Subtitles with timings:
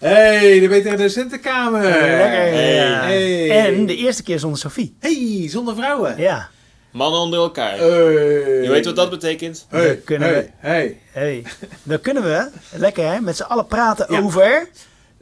[0.00, 1.82] Hey, de betere docentenkamer.
[1.82, 2.74] Lekker.
[2.74, 3.00] ja.
[3.02, 3.50] Hey.
[3.66, 4.96] En de eerste keer zonder Sophie.
[4.98, 6.16] Hey, zonder vrouwen.
[6.18, 6.48] Ja.
[6.90, 7.78] Mannen onder elkaar.
[7.78, 8.62] Hey.
[8.62, 9.66] Je weet wat dat betekent?
[9.68, 11.00] Hey, Dan kunnen hey, we- Hey.
[11.10, 11.44] Hey.
[11.82, 14.20] Dan kunnen we lekker hè, met z'n allen praten Ja.
[14.20, 14.68] over...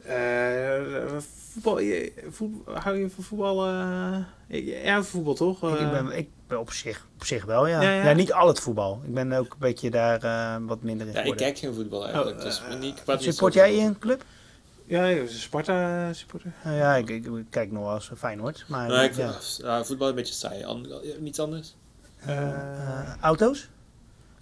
[0.07, 0.17] Eh,
[1.53, 3.67] voetbal, je- voetbal, hou je van voetbal?
[3.67, 5.73] eh ja, voetbal toch?
[5.75, 7.83] Ik Eh, ben, ik ben op, zich, op zich wel, ja.
[7.83, 8.05] Ja, ja.
[8.05, 8.13] ja.
[8.13, 9.01] niet al het voetbal.
[9.07, 12.05] Ik ben ook een beetje daar eh, wat minder in Ja, ik kijk geen voetbal
[12.05, 12.37] eigenlijk.
[12.39, 14.25] Oh, dus niet, Support jij in een club?
[14.89, 16.53] Ja, je was een Sparta supporter.
[16.65, 18.65] Nou ja, ik, ik, ik kijk nog wel eens Feyenoord.
[18.69, 19.33] Maar Nee, ik ja.
[19.33, 20.59] vind ja, voetbal is een beetje saai.
[20.59, 20.77] Ja,
[21.19, 21.75] niets anders?
[22.19, 23.69] Eh, Eh, auto's?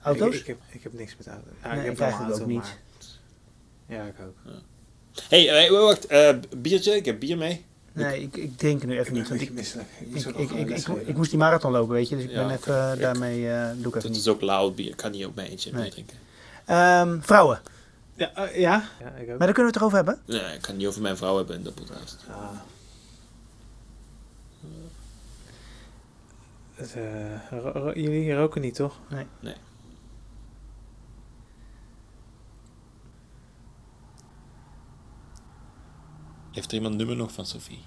[0.03, 0.35] Auto's?
[0.35, 1.53] Ik, ik, heb, ik heb niks met auto's.
[1.63, 2.57] Ja, Nee, ik heb ik wel auto, ook niet.
[2.59, 2.79] maar-
[3.87, 4.37] Ja, ik ook.
[5.29, 6.07] hey, eh, wacht.
[6.07, 6.97] eh, biertje?
[6.97, 7.65] Ik heb bier mee.
[7.93, 9.29] nee, ik, ik denk nu even niet.
[9.29, 9.49] Want ik.
[9.51, 10.51] Ik, ik, moest ik, ik,
[11.07, 12.17] ik, ik die marathon lopen, weet je.
[12.17, 13.51] Dus ik Ja, ben even Ik- daarmee...
[13.51, 14.17] eh doe ik even Het niet.
[14.17, 14.89] is ook lauw bier.
[14.91, 15.91] Ik kan niet op mijn eentje Nee.
[15.91, 16.17] drinken.
[16.65, 17.61] Ehm, vrouwen.
[18.17, 18.83] Ja, eh, ja.
[19.01, 19.27] ja, ik ook.
[19.39, 20.19] Maar daar kunnen we het erover hebben.
[20.27, 22.25] Nee, ik kan niet over mijn vrouw hebben in de podcast.
[22.31, 22.51] Ah.
[26.75, 28.99] Het, eh, ro- ro- jullie roken niet, toch?
[29.09, 29.27] Nee.
[29.41, 29.55] Nee.
[36.53, 37.83] Heeft er iemand nummer nog van Sophie?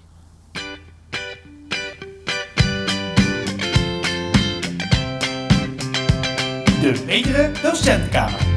[6.82, 8.49] De betere docentenkamer.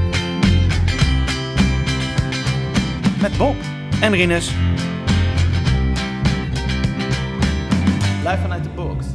[3.24, 3.56] Met Bob
[4.02, 4.50] en Rinus.
[8.24, 9.06] Live vanuit de box.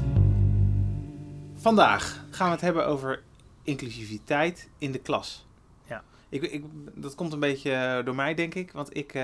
[1.55, 3.23] Vandaag gaan we het hebben over
[3.62, 5.47] inclusiviteit in de klas.
[5.89, 6.05] Ja.
[6.29, 6.64] Ik, ik,
[6.95, 8.73] dat komt een beetje door mij, denk ik.
[8.73, 9.23] Want ik, eh,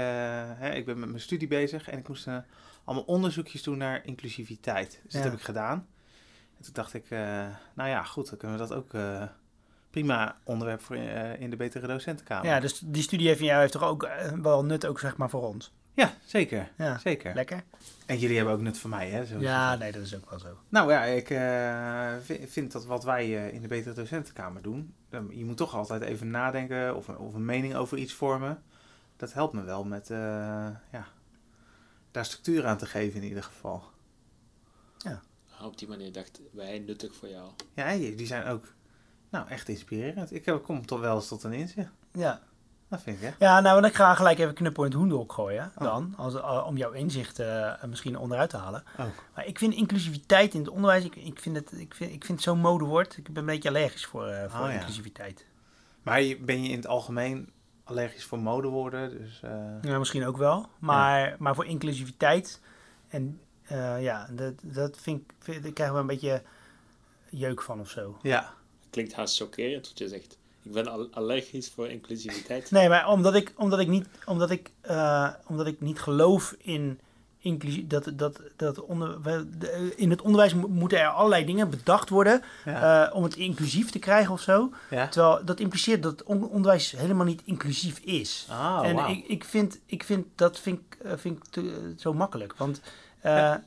[0.55, 2.37] hè, ik ben met mijn studie bezig en ik moest eh,
[2.85, 5.01] allemaal onderzoekjes doen naar inclusiviteit.
[5.05, 5.19] Dus Ja.
[5.19, 5.87] dat heb ik gedaan.
[6.59, 9.23] En toen dacht ik, eh, nou ja, goed, dan kunnen we dat ook eh,
[9.95, 12.47] prima onderwerp voor eh, in de betere docentenkamer.
[12.51, 15.31] Ja, dus die studie van jou heeft toch ook eh, wel nut ook zeg maar
[15.31, 15.73] voor ons.
[15.93, 16.71] Ja, zeker.
[16.77, 17.35] Ja, Zeker.
[17.35, 17.63] lekker.
[18.07, 19.27] En jullie hebben ook nut van mij, hè?
[19.27, 20.59] Zo Ja, nee, dat is ook wel zo.
[20.69, 24.95] Nou ja, ik eh, vi- vind dat wat wij eh, in de Betere Docentenkamer doen,
[25.09, 28.63] dan- je moet toch altijd even nadenken of, of een mening over iets vormen.
[29.17, 30.19] Dat helpt me wel met eh,
[30.93, 31.07] ja,
[32.11, 33.83] daar structuur aan te geven in ieder geval.
[35.63, 37.51] Op die manier dacht wij nuttig voor jou.
[37.75, 38.73] Ja, die zijn ook
[39.35, 40.35] nou, echt inspirerend.
[40.35, 41.91] Ik heb- kom toch wel eens tot een inzicht.
[42.13, 42.41] Ja.
[42.89, 43.47] Dat vind ik, hè?
[43.47, 45.85] Ja, nou, ik ga gelijk even knuppel in het hoendel gooien Oh.
[45.85, 46.15] dan.
[46.17, 48.85] Als, eh, om jouw inzicht eh, misschien onderuit te halen.
[48.99, 49.05] Oh.
[49.35, 52.39] Maar ik vind inclusiviteit in het onderwijs, ik, ik vind het, ik vind, ik vind
[52.39, 53.17] het zo'n modewoord.
[53.17, 54.79] Ik ben een beetje allergisch voor, eh, voor Oh, ja.
[54.79, 55.47] inclusiviteit.
[56.03, 57.51] Maar je- ben je in het algemeen
[57.85, 59.11] allergisch voor modewoorden?
[59.19, 59.41] Dus,
[59.83, 60.67] Ja, misschien ook wel.
[60.79, 62.61] Maar, maar voor inclusiviteit,
[63.09, 63.41] en
[64.01, 66.43] ja, dat, dat vind ik, vind, daar krijgen we een beetje
[67.31, 68.19] jeuk van of zo.
[68.23, 68.53] ja.
[68.95, 70.39] Klinkt haast chockerend wat je zegt.
[70.63, 72.71] Ik ben al- allergisch voor inclusiviteit.
[72.71, 77.01] Nee, maar omdat ik, omdat ik, niet, omdat ik, eh, omdat ik niet geloof in
[77.39, 79.19] inclusie, dat, dat, dat onder,
[79.97, 83.07] in het onderwijs mo- moeten er allerlei dingen bedacht worden Ja.
[83.09, 84.73] eh, om het inclusief te krijgen of zo.
[84.91, 85.09] ja.
[85.09, 88.47] Terwijl dat impliceert dat on- onderwijs helemaal niet inclusief is.
[88.51, 92.13] Oh, en ik, ik, vind, ik vind dat vind ik, eh, vind ik te- zo
[92.13, 92.55] makkelijk.
[92.57, 92.81] Want
[93.21, 93.65] eh, ja,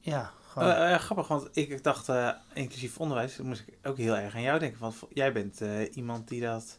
[0.00, 0.30] ja.
[0.50, 0.68] Gewoon.
[0.68, 4.34] Eh, eh, grappig, want ik dacht eh, inclusief onderwijs, dan moest ik ook heel erg
[4.34, 4.80] aan jou denken.
[4.80, 5.60] Want jij bent
[5.92, 6.78] iemand die dat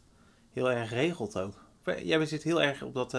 [0.54, 1.54] heel erg regelt ook.
[2.04, 3.18] Jij zit heel erg op dat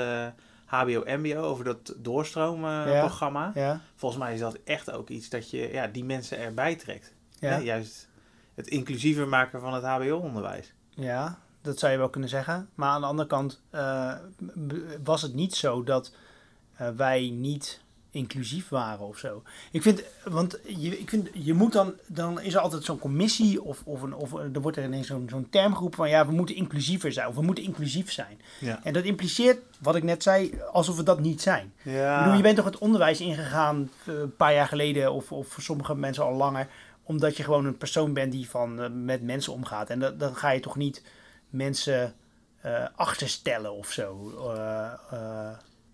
[0.65, 3.51] HBO-MBO, over dat doorstroomprogramma.
[3.55, 7.15] ja, Volgens mij is dat echt ook iets dat je ja, die mensen erbij trekt.
[7.39, 8.09] ja, Hè, Juist
[8.55, 10.73] het inclusiever maken van het HBO-onderwijs.
[10.89, 12.69] ja, dat zou je wel kunnen zeggen.
[12.75, 13.63] Maar aan de andere kant
[15.03, 16.13] was het niet zo dat
[16.97, 17.81] wij niet
[18.15, 19.43] inclusief waren of zo.
[19.71, 23.63] Ik vind, want je, ik vind, je moet dan, dan is er altijd zo'n commissie
[23.63, 26.55] of, of, een, of er wordt er ineens zo'n zo'n termgroep van ja, we moeten
[26.55, 28.41] inclusiever zijn of we moeten inclusief zijn.
[28.61, 28.81] Ja.
[28.83, 31.73] En dat impliceert, wat ik net zei, alsof we dat niet zijn.
[31.83, 32.19] Ik Ja.
[32.19, 35.63] bedoel, je bent toch het onderwijs ingegaan eh, een paar jaar geleden, of, of voor
[35.63, 36.69] sommige mensen al langer,
[37.03, 39.91] omdat je gewoon een persoon bent die van, eh, met mensen omgaat.
[39.91, 41.03] En dat, dan ga je toch niet
[41.51, 42.15] mensen
[42.61, 44.33] eh, achterstellen of zo.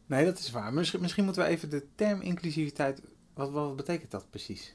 [0.08, 0.72] Nee, dat is waar.
[0.72, 3.00] Misschien, misschien moeten we even de term inclusiviteit...
[3.34, 4.74] Wat, wat betekent dat precies?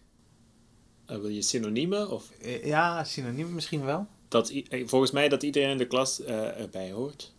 [1.06, 2.10] Eh, wil je synoniemen?
[2.10, 4.08] Of Eh, Ja, synoniem misschien wel.
[4.28, 7.34] dat, eh, volgens mij dat iedereen in de klas eh, erbij hoort.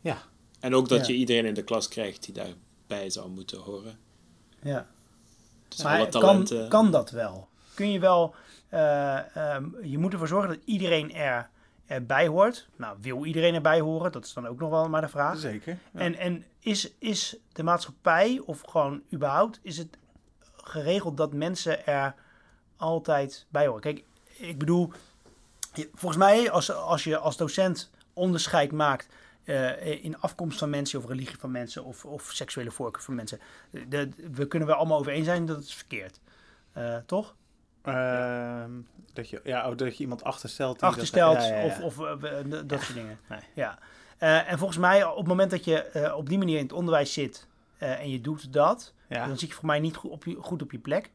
[0.00, 0.22] Ja.
[0.60, 1.12] En ook dat Ja.
[1.12, 3.98] je iedereen in de klas krijgt die daarbij zou moeten horen.
[4.62, 4.86] ja.
[5.68, 6.68] Dus Maar alle kan, talenten.
[6.68, 7.48] kan dat wel?
[7.74, 8.34] Kun je wel,
[8.68, 11.48] eh, ehm, je moet ervoor zorgen dat iedereen er,
[11.86, 12.68] erbij hoort.
[12.76, 14.12] Nou, wil iedereen erbij horen?
[14.12, 15.38] Dat is dan ook nog wel maar de vraag.
[15.38, 15.78] Zeker.
[15.92, 16.00] Ja.
[16.00, 19.96] En, en is, is de maatschappij, of gewoon überhaupt, is het
[20.56, 22.14] geregeld dat mensen er
[22.76, 23.80] altijd bij horen?
[23.82, 24.92] Kijk, ik bedoel,
[25.94, 29.08] volgens mij als, als je als docent onderscheid maakt
[29.44, 33.40] eh, in afkomst van mensen of religie van mensen of, of seksuele voorkeur van mensen.
[33.88, 36.20] De, we kunnen wel allemaal over eens zijn dat het is verkeerd.
[36.72, 37.34] Eh, toch?
[37.82, 38.70] Ehm,
[39.12, 40.78] dat, je, ja, oh, dat je iemand achterstelt.
[40.80, 43.18] die dat- ja, ja, of, of eh, we- dat soort dingen.
[43.28, 43.40] Nee.
[43.54, 43.78] Ja.
[44.20, 46.72] Eh, en volgens mij, op het moment dat je eh, op die manier in het
[46.72, 47.46] onderwijs zit
[47.78, 49.26] eh, en je doet dat, Ja.
[49.26, 51.10] dan zit je voor mij niet goed op je, goed op je plek.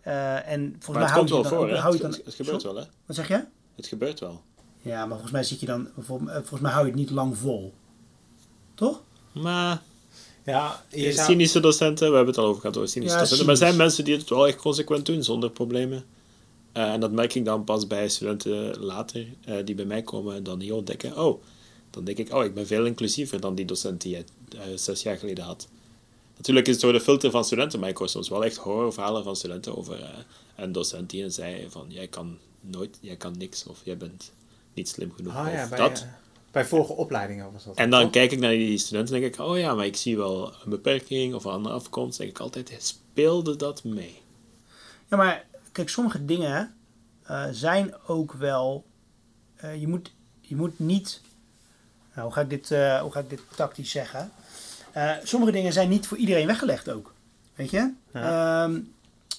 [0.00, 2.12] Eh, en volgens Maar mij het hou komt je wel dan voor, hou je Het,
[2.12, 2.84] dan, het gebeurt wel, hè?
[3.06, 3.44] Wat zeg je?
[3.76, 4.42] Het gebeurt wel.
[4.82, 7.36] Ja, maar volgens mij zit je dan, vol- volgens mij hou je het niet lang
[7.36, 7.74] vol.
[8.74, 9.02] Toch?
[9.32, 9.82] Maar
[10.44, 13.46] ja, je zou- cynische docenten, we hebben het al over gehad over cynische Ja, docenten.
[13.46, 16.04] Maar er zijn mensen die het wel echt consequent doen, zonder problemen.
[16.72, 20.34] Eh, en dat merk ik dan pas bij studenten later, eh, die bij mij komen
[20.36, 21.18] en dan niet ontdekken.
[21.18, 21.42] Oh,
[22.04, 24.24] dan denk ik, oh, ik ben veel inclusiever dan die docent die je
[24.58, 25.68] eh, zes jaar geleden had.
[26.36, 29.24] Natuurlijk is het door de filter van studenten, maar ik hoor soms wel echt horrorverhalen
[29.24, 30.08] van studenten over eh,
[30.56, 34.32] een docent die zei van, jij kan nooit, jij kan niks, of jij bent
[34.74, 36.00] niet slim genoeg, Ah, of ja, bij, dat.
[36.00, 36.06] eh,
[36.50, 37.76] bij vorige opleidingen was dat.
[37.76, 38.10] En dan toch?
[38.10, 40.70] kijk ik naar die studenten en denk ik, oh ja, maar ik zie wel een
[40.70, 42.18] beperking of een andere afkomst.
[42.18, 44.18] denk ik altijd, speelde dat mee?
[45.08, 46.74] Ja, maar kijk, sommige dingen
[47.22, 48.84] eh, zijn ook wel.
[49.56, 51.20] eh, je, moet, je moet niet.
[52.18, 54.30] Nou, hoe, ga ik dit, eh, hoe ga ik dit tactisch zeggen?
[54.92, 57.12] Eh, sommige dingen zijn niet voor iedereen weggelegd ook.
[57.54, 57.92] Weet je?
[58.12, 58.80] Ehm,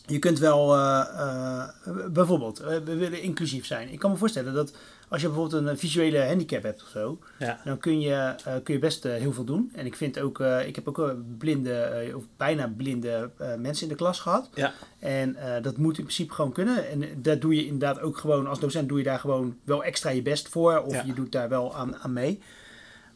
[0.05, 0.75] je kunt wel.
[0.75, 1.67] eh,
[2.11, 3.89] bijvoorbeeld, we willen inclusief zijn.
[3.91, 4.73] Ik kan me voorstellen dat
[5.07, 7.19] als je bijvoorbeeld een visuele handicap hebt of zo.
[7.39, 7.59] Ja.
[7.63, 9.71] Dan kun je, kun je best heel veel doen.
[9.75, 14.19] En ik vind ook, ik heb ook blinde, of bijna blinde mensen in de klas
[14.19, 14.49] gehad.
[14.53, 14.73] Ja.
[14.99, 16.89] En dat moet in principe gewoon kunnen.
[16.89, 20.09] En daar doe je inderdaad ook gewoon, als docent doe je daar gewoon wel extra
[20.09, 20.79] je best voor.
[20.79, 21.03] Of Ja.
[21.05, 22.41] je doet daar wel aan, aan mee.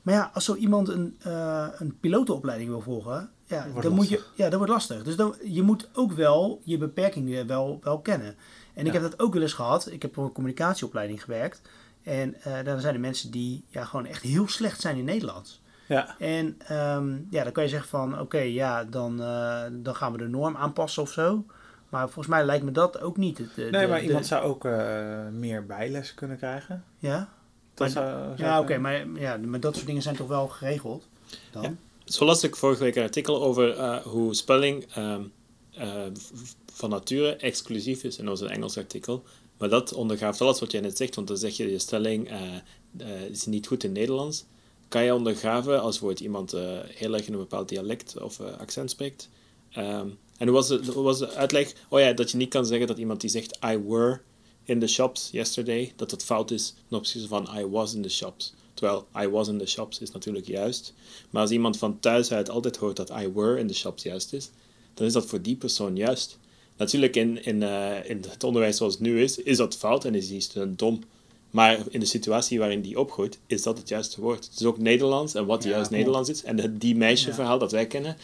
[0.04, 4.10] Maar ja, als zo iemand een, eh een pilotenopleiding wil volgen, ja, Wordt dan moet
[4.10, 4.34] je, lastig.
[4.36, 5.04] ja, dat wordt lastig.
[5.04, 8.36] Dus dan, je moet ook wel je beperkingen wel, wel kennen.
[8.74, 9.92] En ik heb dat ook wel eens gehad.
[9.92, 11.62] Ik heb voor een communicatieopleiding gewerkt.
[12.04, 15.62] En eh dan zijn er mensen die ja, gewoon echt heel slecht zijn in Nederlands.
[15.88, 16.16] Ja.
[16.20, 20.18] En ehm, ja, dan kan je zeggen van oké, ja, dan, eh, dan gaan we
[20.18, 21.46] de norm aanpassen of zo.
[21.90, 23.38] Maar volgens mij lijkt me dat ook niet.
[23.38, 24.64] Het, de- Nee, maar de- iemand zou ook
[25.32, 26.84] meer bijles kunnen krijgen.
[26.98, 27.30] Ja,
[27.74, 30.48] Dat Maar- zou, zou ja oké, maar, ja, maar dat soort dingen zijn toch wel
[30.48, 31.08] geregeld
[31.52, 31.62] dan?
[31.64, 31.74] Ja.
[32.06, 35.22] Zo las ik vorige week een artikel over eh, hoe spelling ehm,
[35.74, 36.02] eh,
[36.74, 38.18] van nature exclusief is.
[38.18, 39.24] En dat was een Engels artikel.
[39.58, 42.42] Maar dat ondergaaf alles wat jij net zegt, want dan zeg je, je stelling eh,
[42.98, 44.46] eh, is niet goed in Nederlands.
[44.88, 46.52] Kan je ondergraven als wordt iemand
[46.88, 49.30] heel erg in een bepaald dialect of eh, accent spreekt.
[49.72, 51.74] Ehm, en hoe was, het, hoe was de uitleg?
[51.90, 54.20] Oh ja, dat je niet kan zeggen dat iemand die zegt I were
[54.64, 58.10] in the shops yesterday, dat dat fout is ten opzichte van I was in the
[58.10, 58.54] shops.
[58.74, 60.94] Terwijl I was in the shops is natuurlijk juist.
[61.30, 64.34] Maar als iemand van thuis uit altijd hoort dat I were in the shops juist
[64.34, 64.50] is,
[64.94, 66.38] dan is dat voor die persoon juist.
[66.78, 70.16] Natuurlijk, in, in, eh, in het onderwijs zoals het nu is, is dat fout en
[70.16, 71.04] is die student dom.
[71.50, 74.46] Maar in de situatie waarin die opgroeit, is dat het juiste woord.
[74.46, 75.92] Het is ook Nederlands en wat Ja, juist.
[75.92, 76.44] Nederlands is.
[76.44, 78.18] En het die meisje verhaal dat wij kennen,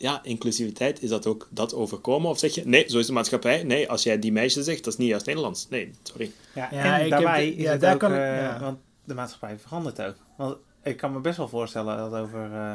[0.00, 2.30] ja, inclusiviteit, is dat ook dat overkomen?
[2.30, 3.62] Of zeg je, nee, zo is de maatschappij.
[3.62, 5.66] Nee, als jij die meisje zegt, dat is niet juist Nederlands.
[5.68, 6.30] Nee, sorry.
[6.54, 8.58] Ja, Ja, en ik daarbij is ja, het daar ook, kan ik- eh, ja.
[8.60, 10.14] want de maatschappij verandert ook.
[10.36, 12.72] Want ik kan me best wel voorstellen dat over eh,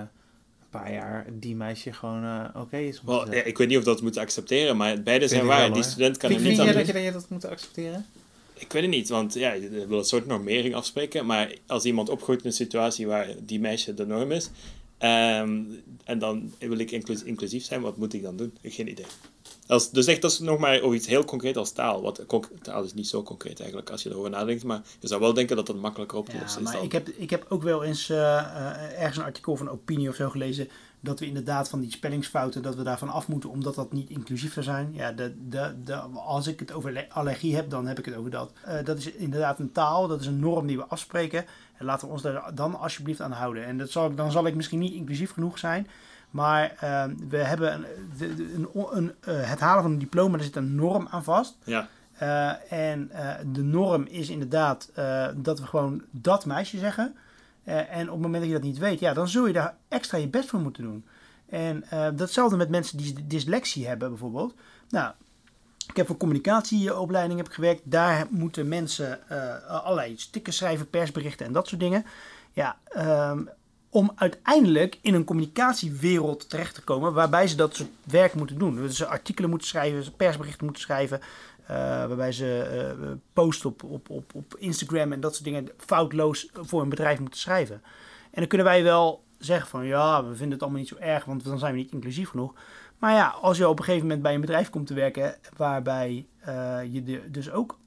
[0.62, 3.00] een paar jaar die meisje gewoon eh, oké is.
[3.00, 3.36] om te Wel, zeggen.
[3.38, 5.60] ja, ik weet niet of dat we moeten accepteren, maar beide zijn waar.
[5.66, 6.86] wel, die student kan Vind, er vind niet aan doen.
[6.88, 8.06] je, dat je dat moet accepteren?
[8.54, 12.10] Ik weet het niet, want ja, je wil een soort normering afspreken, maar als iemand
[12.10, 14.50] opgroeit in een situatie waar die meisje de norm is,
[15.04, 15.62] ehm,
[16.04, 18.58] en dan wil ik inclus- inclusief zijn, wat moet ik dan doen?
[18.64, 19.06] Geen idee.
[19.68, 22.02] Als, dus echt, dat is nog maar over iets heel concreet als taal.
[22.02, 22.26] Wat,
[22.62, 25.56] taal is niet zo concreet eigenlijk als je erover nadenkt, maar je zou wel denken
[25.56, 26.84] dat dat makkelijker op te Ja, lossen is dan.
[26.84, 30.16] ik heb, ik heb ook wel eens eh, eh, ergens een artikel van Opinie of
[30.16, 30.68] zo gelezen.
[31.00, 34.54] Dat we inderdaad van die spellingsfouten, dat we daarvan af moeten, omdat dat niet inclusief
[34.54, 34.90] zou zijn.
[34.94, 38.16] Ja, de, de, de, als ik het over le- allergie heb, dan heb ik het
[38.16, 38.52] over dat.
[38.66, 41.46] Eh, dat is inderdaad een taal, dat is een norm die we afspreken.
[41.84, 43.66] En laten we ons daar dan alsjeblieft aan houden.
[43.66, 45.88] En dat zal, ik- dan zal ik misschien niet inclusief genoeg zijn.
[46.30, 47.86] Maar eh, we hebben een,
[48.20, 51.58] een, een, eh, het halen van een diploma, daar zit een norm aan vast.
[51.64, 54.92] Ja, Eh, en eh, de norm is inderdaad
[55.36, 57.16] dat we gewoon dat meisje zeggen.
[57.64, 60.18] En op het moment dat je dat niet weet, ja, dan zul je daar extra
[60.18, 61.06] je best voor moeten doen.
[61.50, 61.84] En
[62.16, 64.54] datzelfde met mensen die dyslexie hebben bijvoorbeeld.
[64.90, 65.12] Nou,
[65.88, 67.82] ik heb een communicatieopleiding heb gewerkt.
[67.84, 72.06] Daar moeten mensen eh, allerlei stickers schrijven, persberichten en dat soort dingen.
[72.54, 73.40] Ja, ehm,
[73.90, 78.76] om uiteindelijk in een communicatiewereld terecht te komen waarbij ze dat soort werk moeten doen.
[78.76, 81.20] Dus ze artikelen moeten schrijven, persberichten moeten schrijven,
[81.66, 86.50] eh, waarbij ze eh, posten op, op, op, op Instagram en dat soort dingen foutloos
[86.54, 87.82] voor een bedrijf moeten schrijven.
[88.32, 91.26] En dan kunnen wij wel zeggen van ja, we vinden het allemaal niet zo erg,
[91.26, 92.54] want dan zijn we niet inclusief genoeg.
[93.04, 96.26] Maar ja, als je op een gegeven moment bij een bedrijf komt te werken waarbij
[96.40, 97.78] eh, je dus ook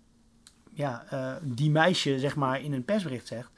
[0.73, 3.51] ja, eh, die meisje zeg maar in een persbericht zegt,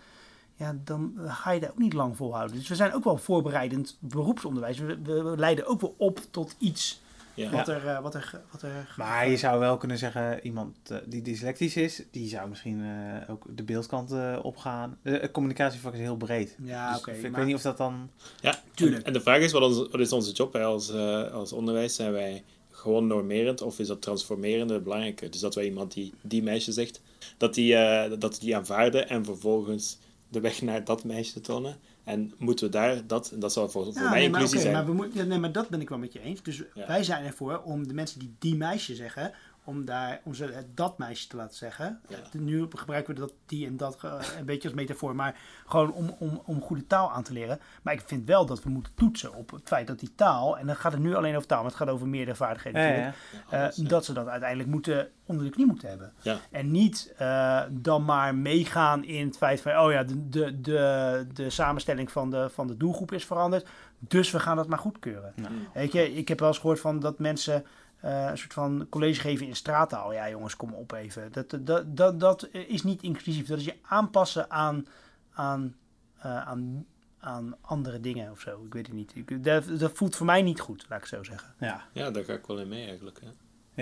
[0.55, 2.57] ja, dan ga je daar ook niet lang volhouden.
[2.57, 4.79] Dus we zijn ook wel voorbereidend beroepsonderwijs.
[4.79, 7.01] We, we leiden ook wel op tot iets
[7.39, 7.51] Ja.
[7.51, 8.95] wat, er, eh, wat, er, wat er...
[8.97, 13.31] Maar je zou wel kunnen zeggen, iemand eh, die dyslectisch is, die zou misschien eh,
[13.31, 14.99] ook de beeldkant eh, opgaan.
[15.03, 16.57] De eh, communicatievak is heel breed.
[16.65, 17.11] Ja, Dus oké.
[17.11, 18.11] ik maar- weet niet of dat dan...
[18.41, 19.01] Ja, Tuurlijk.
[19.01, 20.63] En, en de vraag is, wat, is onze job hè?
[20.65, 21.95] Als, eh, als onderwijs?
[21.95, 25.31] Zijn wij gewoon normerend of is dat transformerende belangrijker?
[25.31, 27.01] Dus dat wij iemand die die meisje zegt,
[27.37, 31.77] dat die, eh, dat die aanvaarden en vervolgens de weg naar dat meisje tonen.
[32.09, 34.73] En moeten we daar dat, en dat zou voor, voor mij nee, maar, inclusie zijn.
[34.73, 36.43] maar we moeten, nee, maar dat ben ik wel met je eens.
[36.43, 36.87] Dus Ja.
[36.87, 39.33] wij zijn ervoor om de mensen die die meisje zeggen,
[39.69, 42.01] om, daar, om ze het dat meisje te laten zeggen.
[42.09, 42.17] Ja.
[42.17, 45.93] Eh, Nu gebruiken we dat die en dat eh, een beetje als metafoor, maar gewoon
[45.93, 47.61] om, om, om goede taal aan te leren.
[47.83, 50.67] Maar ik vind wel dat we moeten toetsen op het feit dat die taal, en
[50.67, 52.81] dan gaat het nu alleen over taal, maar het gaat over meerdere vaardigheden.
[52.81, 53.57] Ja, natuurlijk, ja.
[53.57, 53.89] eh, alles, ja.
[53.89, 56.13] dat ze dat uiteindelijk moeten onder de knie moeten hebben.
[56.21, 56.39] Ja.
[56.51, 61.27] En niet eh, dan maar meegaan in het feit van, oh ja, de, de, de,
[61.33, 65.33] de samenstelling van de, van de doelgroep is veranderd, dus we gaan dat maar goedkeuren.
[65.37, 65.49] Ja.
[65.75, 67.65] Weet je, ik heb wel eens gehoord van dat mensen
[68.01, 70.13] eh, een soort van college geven in straattaal.
[70.13, 71.33] Ja jongens, kom op even.
[71.33, 73.47] Dat, dat, dat, dat is niet inclusief.
[73.47, 74.87] Dat is je aanpassen aan,
[75.33, 75.77] aan,
[76.19, 76.87] eh, aan,
[77.19, 78.65] aan andere dingen of zo.
[78.65, 79.17] Ik weet het niet.
[79.17, 81.55] Ik, dat, dat voelt voor mij niet goed, laat ik zo zeggen.
[81.59, 83.21] Ja, Ja, daar ga ik wel in mee eigenlijk.
[83.21, 83.29] Hè.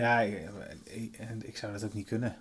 [0.01, 0.51] ja ik,
[0.85, 2.37] ik, ik zou dat ook niet kunnen.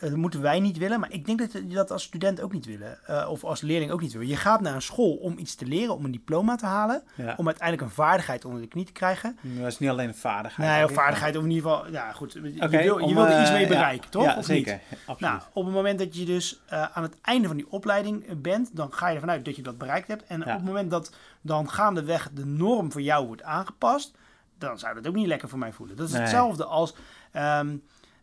[0.00, 2.52] Eh, dat moeten wij niet willen, maar ik denk dat je dat als student ook
[2.52, 2.98] niet willen.
[3.06, 4.28] eh, of als leerling ook niet willen.
[4.28, 7.02] Je gaat naar een school om iets te leren, om een diploma te halen.
[7.14, 7.34] Ja.
[7.36, 9.38] Om uiteindelijk een vaardigheid onder de knie te krijgen.
[9.42, 10.70] Dat is niet alleen een vaardigheid.
[10.70, 11.90] Nee, ik, vaardigheid, of in ieder geval...
[11.92, 12.32] Ja, goed.
[12.32, 14.24] Je, wil, je om, wil er iets eh, mee ja, bereiken, toch?
[14.24, 14.72] Ja, Of zeker.
[14.72, 14.82] niet?
[14.90, 15.20] Ja, absoluut.
[15.20, 18.34] Nou, op het moment dat je dus eh, aan het einde van die opleiding eh,
[18.36, 20.24] bent, dan ga je ervan uit dat je dat bereikt hebt.
[20.26, 20.44] En Ja.
[20.46, 24.16] op het moment dat dan gaandeweg de norm voor jou wordt aangepast,
[24.58, 25.96] dan zou dat ook niet lekker voor mij voelen.
[25.96, 26.20] Dat is Nee.
[26.22, 26.94] hetzelfde als
[27.32, 27.76] ehm,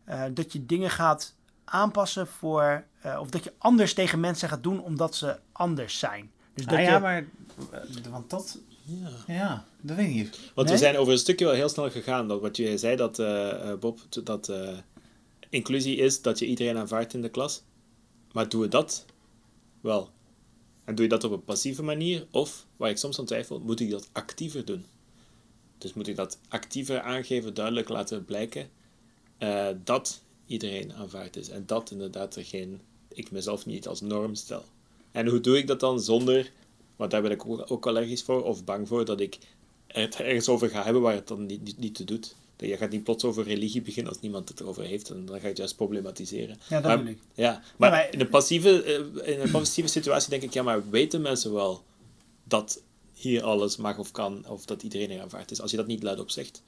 [0.04, 1.34] eh, dat je dingen gaat
[1.66, 6.32] aanpassen voor, eh, of dat je anders tegen mensen gaat doen omdat ze anders zijn.
[6.54, 7.26] Dus dat Ah, je, ja, maar...
[7.72, 7.80] eh,
[8.10, 8.60] Want dat...
[8.88, 9.34] Ja.
[9.34, 10.40] Ja, dat weet ik niet.
[10.56, 10.78] Want Nee?
[10.78, 12.28] we zijn over een stukje wel heel snel gegaan.
[12.28, 14.78] Dat wat jij zei, dat, eh, eh, Bob, dat eh,
[15.50, 17.64] inclusie is dat je iedereen aanvaardt in de klas.
[18.32, 19.06] Maar doen we dat
[19.82, 20.10] wel?
[20.84, 22.26] En doe je dat op een passieve manier?
[22.32, 24.86] Of, waar ik soms aan twijfel, moet ik dat actiever doen?
[25.78, 28.70] Dus moet ik dat actiever aangeven, duidelijk laten blijken
[29.38, 31.50] eh, dat iedereen aanvaard is.
[31.50, 34.64] En dat inderdaad er geen, ik mezelf niet als norm stel.
[35.12, 36.52] En hoe doe ik dat dan zonder,
[36.96, 39.38] want daar ben ik ook, ook allergisch voor, of bang voor, dat ik
[39.88, 42.36] het ergens over ga hebben waar het dan niet, niet, niet toe doet.
[42.56, 45.10] Dat Je gaat niet plots over religie beginnen als niemand het erover heeft.
[45.10, 46.58] En dan ga je het juist problematiseren.
[46.70, 47.18] Ja, dat maar, ik.
[47.34, 50.90] Ja, maar, maar- in, een passieve, eh, in een passieve situatie denk ik, ja, maar
[50.90, 51.84] weten mensen wel
[52.44, 52.82] dat
[53.14, 56.04] hier alles mag of kan, of dat iedereen er aanvaard is, als je dat niet
[56.04, 56.64] luidop zegt?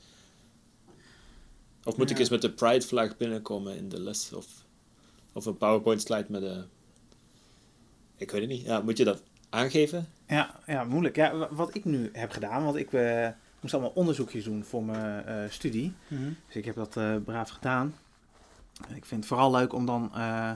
[1.87, 4.33] Of moet ik eens met de pride flag binnenkomen in de les?
[4.33, 4.45] Of,
[5.33, 6.65] of een PowerPoint slide met een...
[8.17, 8.61] Ik weet het niet.
[8.65, 10.07] Ja, moet je dat aangeven?
[10.27, 11.15] Ja, ja, moeilijk.
[11.15, 13.27] Ja, wa- wat ik nu heb gedaan, want ik eh,
[13.59, 15.93] moest allemaal onderzoekjes doen voor mijn eh, studie.
[16.07, 16.29] Mhm.
[16.45, 17.95] Dus ik heb dat eh, braaf gedaan.
[18.95, 20.51] Ik vind het vooral leuk om dan eh,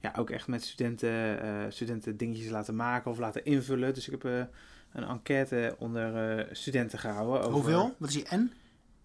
[0.00, 3.94] ja, ook echt met studenten, eh, studenten dingetjes laten maken of laten invullen.
[3.94, 4.48] Dus ik heb
[4.92, 7.38] een enquête onder eh, studenten gehouden.
[7.40, 7.94] Over, Hoeveel?
[7.98, 8.52] Wat is je N?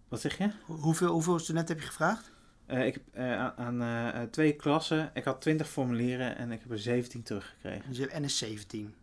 [0.09, 0.49] Wat zeg je?
[0.65, 2.31] Hoe- Hoeveel, hoeveel studenten heb je gevraagd?
[2.65, 6.71] Eh, ik heb eh, aan- eh, twee klassen, ik had 20 formulieren en ik heb
[6.71, 7.83] er 17 teruggekregen.
[7.89, 8.93] Dus je hebt N is 17.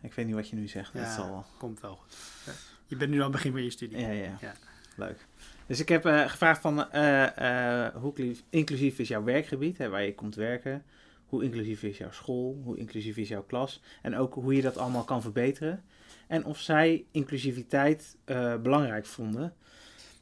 [0.00, 1.00] Ik weet niet wat je nu zegt, Ja.
[1.04, 1.44] dat zal wel.
[1.58, 2.16] Komt wel goed.
[2.46, 2.52] Ja.
[2.86, 3.98] Je bent nu aan het begin van je studie.
[3.98, 4.52] Ja, ja, Ja.
[4.96, 5.26] Leuk.
[5.66, 6.78] Dus ik heb gevraagd van
[8.00, 10.82] hoe inclusief is jouw werkgebied, hè, waar je komt werken?
[11.26, 12.60] Hoe inclusief is jouw school?
[12.64, 13.82] Hoe inclusief is jouw klas?
[14.02, 15.82] En ook hoe je dat allemaal kan verbeteren.
[16.26, 18.16] En of zij inclusiviteit
[18.62, 19.54] belangrijk vonden.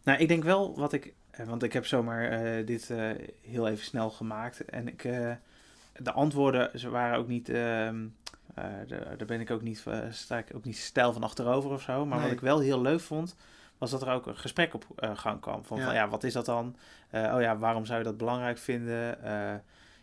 [0.05, 3.69] Nou, ik denk wel wat ik, eh, want ik heb zomaar eh, dit eh, heel
[3.69, 4.65] even snel gemaakt.
[4.65, 5.03] En ik,
[5.97, 8.07] de antwoorden, ze waren ook niet, ehm,
[8.55, 12.07] eh, daar ben ik ook niet, sta ik ook niet stijl van achterover of zo.
[12.07, 12.27] Maar Nee.
[12.27, 13.37] wat ik wel heel leuk vond,
[13.79, 15.65] was dat er ook een gesprek op gang kwam.
[15.65, 15.85] Van Ja.
[15.85, 16.77] van ja, wat is dat dan?
[17.13, 19.19] Oh ja, waarom zou je dat belangrijk vinden?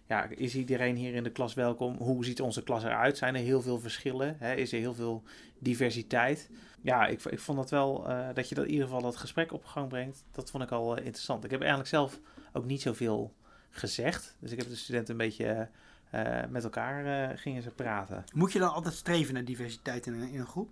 [0.10, 1.96] Ja, is iedereen hier in de klas welkom?
[1.98, 3.18] Hoe ziet onze klas eruit?
[3.18, 4.36] Zijn er heel veel verschillen?
[4.40, 4.54] Hè?
[4.54, 5.24] Is er heel veel
[5.60, 6.50] diversiteit?
[6.82, 9.54] Ja, ik, ik vond dat wel, eh, dat je dat in ieder geval dat gesprek
[9.54, 10.24] op gang brengt.
[10.32, 11.44] Dat vond ik al eh, interessant.
[11.44, 12.20] Ik heb eigenlijk zelf
[12.54, 13.34] ook niet zoveel
[13.70, 14.36] gezegd.
[14.40, 15.70] Dus ik heb de studenten een beetje
[16.10, 18.24] eh, met elkaar gingen ze praten.
[18.34, 20.70] Moet je dan altijd streven naar diversiteit in een, in een groep?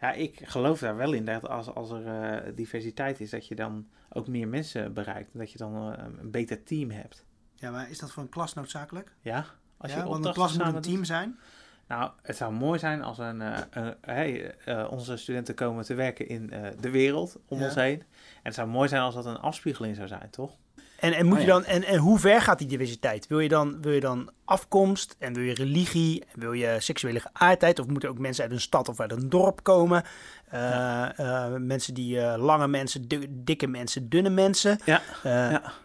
[0.00, 3.88] Ja, ik geloof daar wel in dat als, als er diversiteit is, dat je dan
[4.08, 5.32] ook meer mensen bereikt.
[5.32, 7.26] En dat je dan een beter team hebt.
[7.60, 9.12] Ja, maar is dat voor een klas noodzakelijk?
[9.20, 9.44] Ja?
[9.76, 10.82] Als ja, je want een klas moet een doet.
[10.82, 11.38] team zijn.
[11.86, 16.28] Nou, het zou mooi zijn als een, eh, hey, eh, onze studenten komen te werken
[16.28, 17.64] in eh, de wereld om Ja.
[17.64, 18.00] ons heen.
[18.00, 18.06] En
[18.42, 20.56] het zou mooi zijn als dat een afspiegeling zou zijn, toch?
[20.98, 21.52] En, en, moet Oh, je ja.
[21.52, 23.26] dan, en, en hoe ver gaat die diversiteit?
[23.26, 26.24] Wil je, dan, wil je dan afkomst en wil je religie?
[26.32, 27.78] En wil je seksuele geaardheid?
[27.78, 30.02] Of moeten ook mensen uit een stad of uit een dorp komen?
[30.48, 34.78] Eh, eh, mensen die eh, lange mensen, di- dikke mensen, dunne mensen.
[34.84, 35.02] Ja,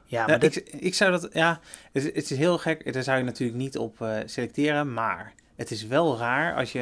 [0.05, 0.27] ja.
[0.27, 1.59] maar ik, ik zou dat, ja,
[1.91, 2.93] het, het is heel gek.
[2.93, 4.93] Daar zou je natuurlijk niet op selecteren.
[4.93, 6.79] Maar het is wel raar als je,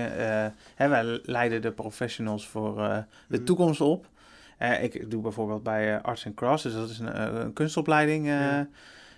[0.75, 2.75] hè, wij leiden de professionals voor
[3.27, 3.43] de Mhm.
[3.43, 4.05] toekomst op.
[4.61, 7.53] Eh, ik doe bijvoorbeeld bij eh, Arts and Crafts, dus dat is een, eh, een
[7.53, 8.27] kunstopleiding.
[8.27, 8.67] Ja.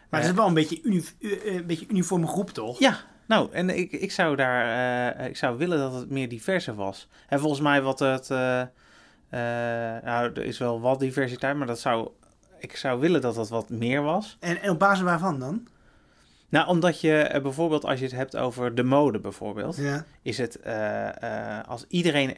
[0.10, 2.80] maar het is wel een beetje, uni, een beetje uniforme groep, toch?
[2.80, 7.08] Ja, nou, en ik, ik zou daar, ik zou willen dat het meer diverser was.
[7.28, 8.68] En volgens mij wat het, nou,
[10.34, 12.10] er is wel wat diversiteit, maar dat zou,
[12.60, 14.38] ik zou willen dat dat wat meer was.
[14.40, 15.68] En, en op basis waarvan dan?
[16.50, 20.06] Nou, omdat je bijvoorbeeld, als je het hebt over de mode bijvoorbeeld, Ja.
[20.22, 20.60] is het
[21.68, 22.38] als iedereen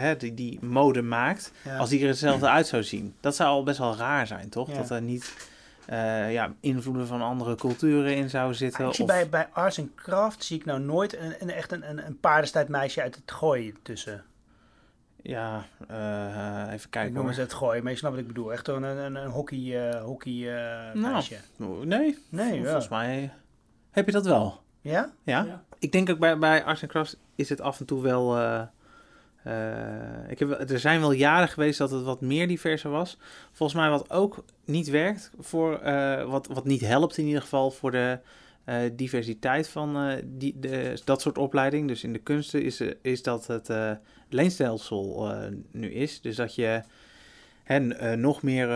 [0.00, 1.76] hè, die, die mode maakt, ja.
[1.76, 3.14] als die er hetzelfde uit zou zien.
[3.20, 4.68] Dat zou al best wel raar zijn, toch?
[4.70, 4.76] Ja.
[4.76, 5.34] Dat er niet
[5.86, 8.86] eh, ja, invloeden van andere culturen in zouden zitten.
[8.86, 11.72] ik zie of- bij, bij Arts and Craft zie ik nou nooit een, een, echt
[11.72, 14.24] een, een, een paardenstijdmeisje uit het gooi tussen.
[15.22, 17.34] Ja, eh, even Ik kijken noem hoor.
[17.34, 18.52] ze het gooi, maar je snapt wat ik bedoel.
[18.52, 20.32] Echt een, een, een hockey, eh hockey
[20.94, 21.12] Nou.
[21.12, 21.36] meisje.
[21.84, 22.64] Nee, Nee, ja.
[22.64, 23.32] volgens mij
[23.90, 24.60] heb je dat wel.
[24.80, 25.10] Ja?
[25.22, 25.42] Ja?
[25.44, 25.62] Ja.
[25.78, 28.36] Ik denk ook bij, bij Arts Crafts is het af en toe wel...
[29.46, 33.18] eh, ik heb, er zijn wel jaren geweest dat het wat meer diverser was.
[33.52, 37.70] Volgens mij wat ook niet werkt, voor, eh, wat, wat niet helpt in ieder geval
[37.70, 38.18] voor de
[38.64, 41.88] eh, diversiteit van die, de, dat soort opleiding.
[41.88, 43.70] Dus in de kunsten is, is dat het
[44.28, 45.30] leenstelsel
[45.70, 46.20] nu is.
[46.20, 46.82] Dus dat je
[47.62, 47.80] hè,
[48.16, 48.68] nog meer...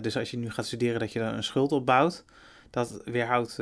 [0.00, 2.24] dus als je nu gaat studeren dat je dan een schuld opbouwt.
[2.70, 3.58] Dat weerhoudt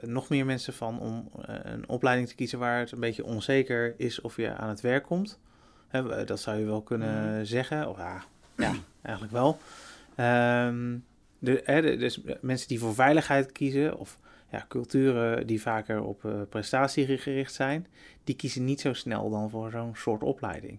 [0.00, 4.20] nog meer mensen van om een opleiding te kiezen waar het een beetje onzeker is
[4.20, 5.38] of je aan het werk komt.
[5.88, 7.88] Hè, dat zou je wel kunnen zeggen.
[7.88, 8.24] Of ja,
[8.56, 9.58] ja, eigenlijk wel.
[10.14, 10.96] Ehm,
[11.38, 14.18] de, hè, de- dus mensen die voor veiligheid kiezen, of
[14.50, 17.86] ja, culturen die vaker op eh, prestatie gericht zijn,
[18.24, 20.78] die kiezen niet zo snel dan voor zo'n soort opleiding.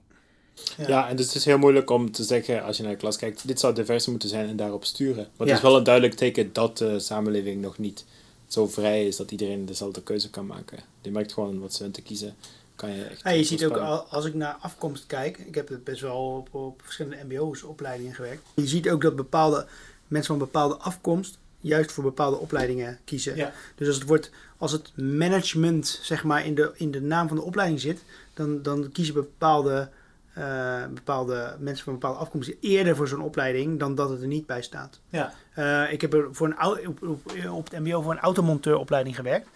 [0.87, 1.09] Ja.
[1.09, 3.47] en dus het is heel moeilijk om te zeggen, als je naar de klas kijkt,
[3.47, 5.27] dit zou diverser moeten zijn en daarop sturen.
[5.37, 5.53] Maar Ja.
[5.53, 8.05] het is wel een duidelijk teken dat de samenleving nog niet
[8.47, 10.79] zo vrij is dat iedereen dezelfde keuze kan maken.
[11.01, 12.35] Je merkt gewoon wat studenten kiezen,
[12.79, 13.21] kan je echt...
[13.23, 13.77] Ja, je ziet ook,
[14.09, 18.13] als ik naar afkomst kijk, ik heb het best wel op, op verschillende mbo's opleidingen
[18.13, 18.41] gewerkt.
[18.55, 19.65] Je ziet ook dat bepaalde
[20.07, 23.35] mensen van bepaalde afkomst juist voor bepaalde opleidingen kiezen.
[23.35, 23.51] Ja.
[23.75, 27.37] Dus als het, wordt, als het management zeg maar in de, in de naam van
[27.37, 29.89] de opleiding zit, dan, dan kiezen bepaalde,
[30.33, 34.45] eh, bepaalde mensen van bepaalde afkomst eerder voor zo'n opleiding dan dat het er niet
[34.45, 34.99] bij staat.
[35.09, 35.33] Ja.
[35.53, 39.47] Eh, ik heb er voor een, op, op, op het mbo voor een automonteuropleiding gewerkt.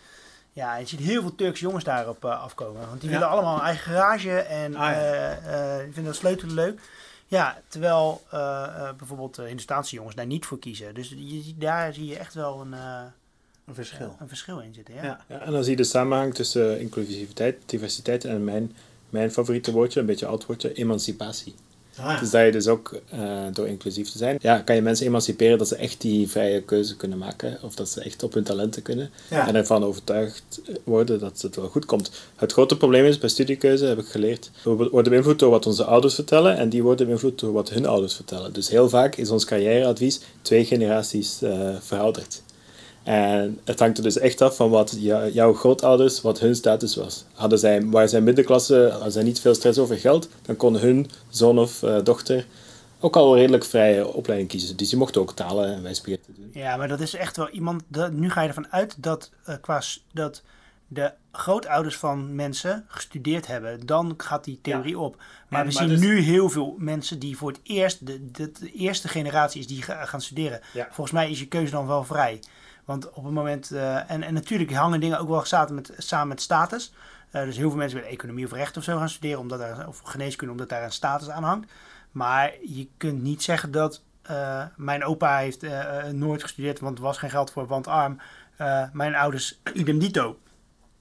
[0.53, 2.87] Ja, je ziet heel veel Turkse jongens daarop eh, afkomen.
[2.87, 3.15] Want die Ja.
[3.15, 4.93] willen allemaal een eigen garage en Ah, ja.
[5.01, 6.79] eh, eh, die vinden dat sleutelen leuk.
[7.27, 10.93] Ja, terwijl eh, eh, bijvoorbeeld uh, Hindustaanse jongens daar niet voor kiezen.
[10.95, 13.01] Dus je, daar zie je echt wel een, eh,
[13.65, 14.15] Een verschil.
[14.19, 14.93] een verschil in zitten.
[14.95, 15.03] Ja.
[15.03, 15.19] Ja.
[15.27, 18.75] Ja, en dan zie je de samenhang tussen inclusiviteit, diversiteit en mijn,
[19.09, 21.55] mijn favoriete woordje, een beetje oud woordje, emancipatie.
[21.97, 22.19] Ah.
[22.19, 23.19] Dus dat je dus ook eh,
[23.53, 26.95] door inclusief te zijn, ja, kan je mensen emanciperen dat ze echt die vrije keuze
[26.95, 27.57] kunnen maken.
[27.61, 29.09] Of dat ze echt op hun talenten kunnen.
[29.29, 29.47] Ja.
[29.47, 32.11] En ervan overtuigd worden dat het wel goed komt.
[32.35, 35.83] Het grote probleem is bij studiekeuze, heb ik geleerd, we worden beïnvloed door wat onze
[35.83, 38.53] ouders vertellen en die worden beïnvloed door wat hun ouders vertellen.
[38.53, 42.41] Dus heel vaak is ons carrièreadvies twee generaties eh, verouderd.
[43.03, 46.95] En het hangt er dus echt af van wat jou- jouw grootouders, wat hun status
[46.95, 47.25] was.
[47.33, 51.09] Hadden zij, waren zij middenklasse, hadden zij niet veel stress over geld, dan kon hun
[51.29, 52.45] zoon of eh, dochter
[52.99, 54.77] ook al een redelijk vrije opleiding kiezen.
[54.77, 56.49] Dus die mochten ook talen en wijsbegeerte doen.
[56.53, 57.83] Ja, maar dat is echt wel iemand.
[57.87, 59.81] Dat, nu ga je ervan uit dat, eh, qua,
[60.13, 60.41] dat
[60.87, 63.85] de grootouders van mensen gestudeerd hebben.
[63.85, 65.15] Dan gaat die theorie op.
[65.49, 68.05] Maar En- we maar zien dus- nu heel veel mensen die voor het eerst.
[68.07, 70.59] De, de, de eerste generatie is die ga- gaan studeren.
[70.73, 70.87] Ja.
[70.91, 72.39] Volgens mij is je keuze dan wel vrij.
[72.85, 73.71] Want op het moment.
[73.71, 76.93] eh, en, en natuurlijk hangen dingen ook wel samen met, samen met status.
[77.31, 79.39] Eh, dus heel veel mensen willen economie of recht of zo gaan studeren.
[79.39, 81.71] Omdat daar, of geneeskunde, omdat daar een status aan hangt.
[82.11, 85.65] Maar je kunt niet zeggen dat eh, mijn opa heeft
[86.11, 88.19] nooit gestudeerd, want er was geen geld voor, want arm.
[88.93, 90.37] Mijn ouders, idem dito.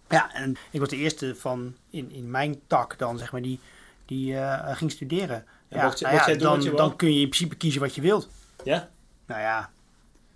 [0.09, 3.61] Ja, en ik was de eerste van in, in mijn tak dan, zeg maar, die,
[4.07, 5.45] die ging studeren.
[5.69, 8.29] En Ja, nou ja, dan, dan kun je in principe kiezen wat je wilt.
[8.65, 8.89] Ja?
[9.27, 9.71] Nou ja,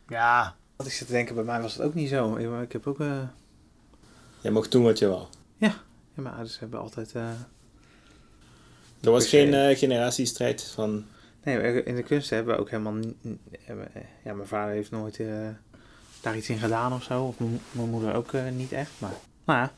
[0.08, 2.36] ja, Wat ik zit te denken, bij mij was het ook niet zo.
[2.62, 3.00] Ik, heb ook...
[3.00, 3.22] eh,
[4.40, 5.26] Jij mocht doen wat je wou.
[5.56, 5.74] ja,
[6.14, 7.12] mijn ouders hebben altijd...
[7.14, 7.28] eh,
[9.00, 11.04] Er was geen eh, generatiestrijd van...
[11.42, 12.94] Nee, in de kunsten hebben we ook helemaal
[14.24, 15.20] Ja, mijn vader heeft nooit
[16.20, 17.22] daar iets in gedaan of zo.
[17.24, 17.38] Of
[17.72, 18.90] mijn, moeder ook niet echt.
[18.98, 19.12] Maar
[19.44, 19.72] nou ja.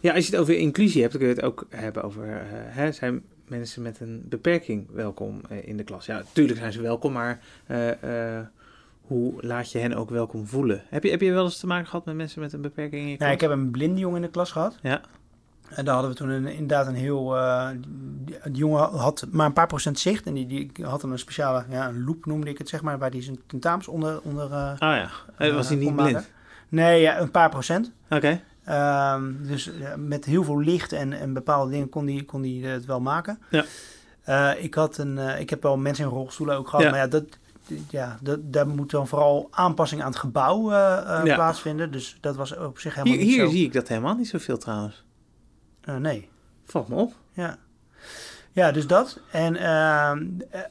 [0.00, 2.26] ja, als je het over inclusie hebt, dan kun je het ook hebben over...
[2.48, 6.06] hè, zijn mensen met een beperking welkom in de klas?
[6.06, 7.40] Ja, natuurlijk zijn ze welkom, maar...
[9.02, 10.82] hoe laat je hen ook welkom voelen?
[10.88, 13.08] Heb je, heb je wel eens te maken gehad met mensen met een beperking in
[13.08, 14.78] je Nou, ik heb een blinde jongen in de klas gehad.
[14.82, 15.00] Ja.
[15.68, 17.36] En daar hadden we toen een, inderdaad een heel...
[17.36, 17.68] eh,
[18.24, 20.26] die, die jongen had maar een paar procent zicht.
[20.26, 22.98] En die, die had een speciale, ja, een loop noemde ik het, zeg maar.
[22.98, 24.20] Waar die zijn tentamens onder...
[24.20, 26.12] onder Oh ja, Eh, was hij eh, niet blind?
[26.12, 26.28] maken.
[26.68, 27.92] Nee, ja, een paar procent.
[28.10, 28.40] Oké.
[28.64, 32.84] Ehm, dus met heel veel licht en, en bepaalde dingen kon die, kon die het
[32.84, 33.38] wel maken.
[33.50, 33.64] Ja.
[34.54, 36.90] Ik, had een, ik heb wel mensen in rolstoelen ook gehad, Ja.
[36.90, 37.24] maar ja, dat,
[37.90, 41.34] ja dat, daar moet dan vooral aanpassing aan het gebouw eh, Ja.
[41.34, 41.90] plaatsvinden.
[41.90, 43.50] Dus dat was op zich helemaal Hier, niet hier zo.
[43.50, 45.04] zie ik dat helemaal niet zoveel trouwens.
[45.80, 46.28] Eh, nee,
[46.64, 47.12] Valt me op.
[47.32, 47.58] ja.
[48.54, 49.18] Ja, dus dat.
[49.30, 49.64] En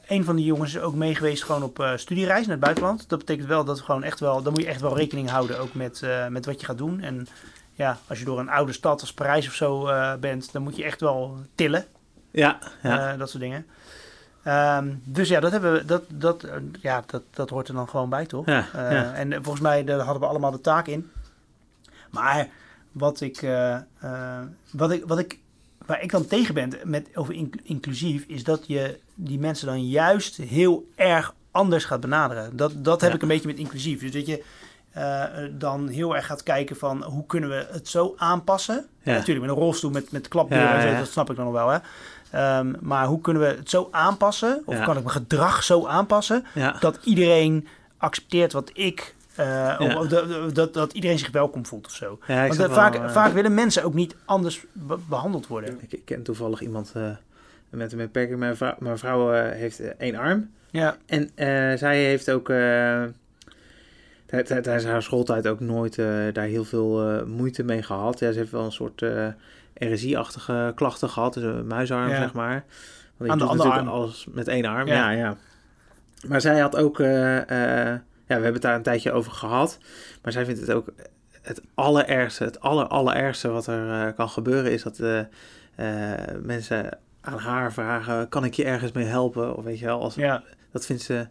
[0.06, 3.08] een van die jongens is ook meegeweest gewoon op eh, studiereis naar het buitenland.
[3.08, 5.58] Dat betekent wel dat we gewoon echt wel, dan moet je echt wel rekening houden
[5.58, 7.00] ook met, met wat je gaat doen.
[7.00, 7.26] En
[7.72, 9.88] ja, als je door een oude stad als Parijs of zo
[10.20, 11.84] bent, dan moet je echt wel tillen.
[12.30, 13.16] Ja, ja.
[13.16, 13.66] Dat soort dingen.
[14.42, 17.88] Ehm, dus ja, dat, hebben we, dat, dat, eh, ja dat, dat hoort er dan
[17.88, 18.46] gewoon bij, toch?
[18.46, 19.12] Ja, Eh, ja.
[19.14, 21.10] En volgens mij daar hadden we allemaal de taak in.
[22.10, 22.48] Maar
[22.92, 24.40] wat ik, eh, eh,
[24.72, 25.38] wat ik, wat ik,
[25.86, 29.86] waar ik dan tegen ben met, over inc- inclusief, is dat je die mensen dan
[29.88, 32.56] juist heel erg anders gaat benaderen.
[32.56, 33.16] Dat, dat heb Ja.
[33.16, 34.00] ik een beetje met inclusief.
[34.00, 34.44] Dus dat je
[34.92, 38.86] eh, dan heel erg gaat kijken van hoe kunnen we het zo aanpassen.
[39.04, 41.68] Natuurlijk met een rolstoel met, met klapdeuren dat snap ik dan nog wel.
[41.68, 41.78] Hè?
[42.32, 44.62] Ehm, maar hoe kunnen we het zo aanpassen?
[44.64, 44.84] Of Ja.
[44.84, 46.76] kan ik mijn gedrag zo aanpassen ja.
[46.80, 47.66] dat iedereen
[47.96, 49.14] accepteert wat ik.
[49.34, 49.46] eh,
[49.78, 49.98] Ja.
[49.98, 52.18] of dat, dat, dat iedereen zich welkom voelt of zo.
[52.26, 55.78] Want eh, wel, vaak, eh, vaak willen mensen ook niet anders be- behandeld worden.
[55.82, 57.02] Ik, ik ken toevallig iemand eh,
[57.70, 58.38] met een beperking.
[58.38, 60.50] Mijn vrouw, mijn vrouw heeft één arm.
[60.70, 61.46] Ja, En eh,
[61.78, 62.56] zij heeft ook eh,
[64.26, 68.18] tij- tij- tijdens haar schooltijd ook nooit eh, daar heel veel eh, moeite mee gehad.
[68.18, 69.26] Ja, ze heeft wel een soort eh,
[69.90, 72.16] RSI-achtige klachten gehad, dus een muisarm Ja.
[72.16, 72.64] zeg maar.
[73.16, 73.88] Want Aan de andere arm.
[73.88, 74.86] alles met één arm.
[74.86, 75.10] Ja.
[75.10, 75.10] Ja.
[75.10, 75.36] ja,
[76.26, 79.78] Maar zij had ook, eh, eh, ja, we hebben het daar een tijdje over gehad.
[80.22, 80.88] Maar zij vindt het ook
[81.42, 85.00] het allerergste, het aller, allerergste wat er eh, kan gebeuren is dat
[86.42, 89.56] mensen aan haar vragen, kan ik je ergens mee helpen?
[89.56, 90.42] Of weet je wel, als, ja,
[90.72, 91.26] dat vindt ze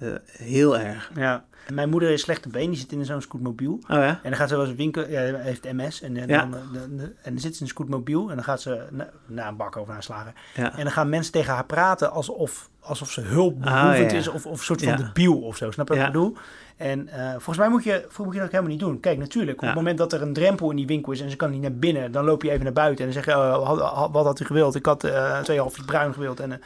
[0.00, 1.10] eh, heel erg.
[1.14, 1.44] ja.
[1.72, 3.72] Mijn moeder is slechte been, die zit in zo'n scootmobiel.
[3.72, 4.06] Oh ja?
[4.06, 6.00] En dan gaat ze wel eens een winkel, ja, heeft MS.
[6.02, 6.38] En, en, Ja.
[6.40, 8.82] dan, eh, de- de- en dan zit ze in een scootmobiel en dan gaat ze
[8.90, 10.34] na, na een bak over haar slagen.
[10.54, 10.72] Ja.
[10.76, 14.58] En dan gaan mensen tegen haar praten alsof, alsof ze hulpbehoevend Ah, is of, of
[14.58, 14.96] een soort van Ja.
[14.98, 15.70] debiel of zo.
[15.70, 16.36] Snap je wat ik bedoel?
[16.76, 19.00] En eh, volgens mij moet je, moet je dat helemaal niet doen.
[19.00, 21.36] Kijk, natuurlijk, op het moment dat er een drempel in die winkel is en ze
[21.36, 24.12] kan niet naar binnen, dan loop je even naar buiten en dan zeg je, oh,
[24.12, 24.74] wat had u gewild?
[24.74, 25.08] Ik had
[25.42, 26.60] twee halfjes bruin gewild en,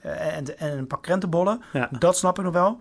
[0.00, 1.62] en, en een pak krentenbollen.
[1.72, 1.88] Ja.
[1.98, 2.80] Dat snap ik nog wel.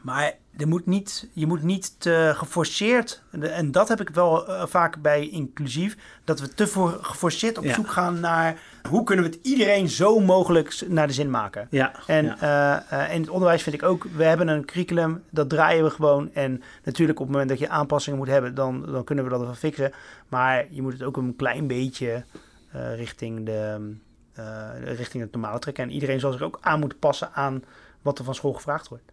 [0.00, 4.66] Maar er moet niet, je moet niet te geforceerd, en dat heb ik wel eh,
[4.66, 7.74] vaak bij inclusief, dat we te voor, geforceerd op Ja.
[7.74, 8.58] zoek gaan naar
[8.88, 11.66] hoe kunnen we het iedereen zo mogelijk naar de zin maken.
[11.70, 11.92] Ja.
[12.06, 12.84] En ja.
[12.90, 15.90] eh, eh, in het onderwijs vind ik ook, we hebben een curriculum, dat draaien we
[15.90, 16.30] gewoon.
[16.32, 19.40] En natuurlijk op het moment dat je aanpassingen moet hebben, dan, dan kunnen we dat
[19.40, 19.92] wel fixen.
[20.28, 22.24] Maar je moet het ook een klein beetje
[22.72, 23.92] eh, richting, de,
[24.34, 25.84] eh, richting het normale trekken.
[25.84, 27.64] En iedereen zal zich ook aan moeten passen aan
[28.02, 29.04] wat er van school gevraagd wordt.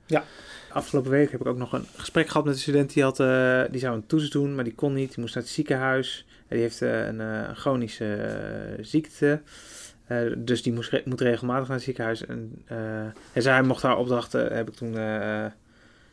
[0.72, 3.62] Afgelopen week heb ik ook nog een gesprek gehad met een student die, had, eh,
[3.70, 5.10] die zou een toets doen, maar die kon niet.
[5.10, 6.26] Die moest naar het ziekenhuis.
[6.48, 9.42] En die heeft eh, een chronische ziekte.
[10.38, 12.26] Dus die moest moet regelmatig naar het ziekenhuis.
[12.26, 12.66] En,
[13.34, 14.94] en zij mocht haar opdracht, eh, heb ik toen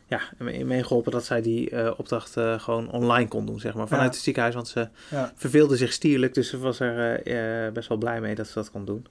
[0.09, 0.21] ja,
[0.63, 4.13] meegeholpen dat zij die eh, opdracht eh, gewoon online kon doen, zeg maar, vanuit Ja.
[4.13, 4.55] het ziekenhuis.
[4.55, 5.31] Want ze Ja.
[5.35, 8.71] verveelde zich stierlijk, dus ze was er eh, best wel blij mee dat ze dat
[8.71, 9.05] kon doen.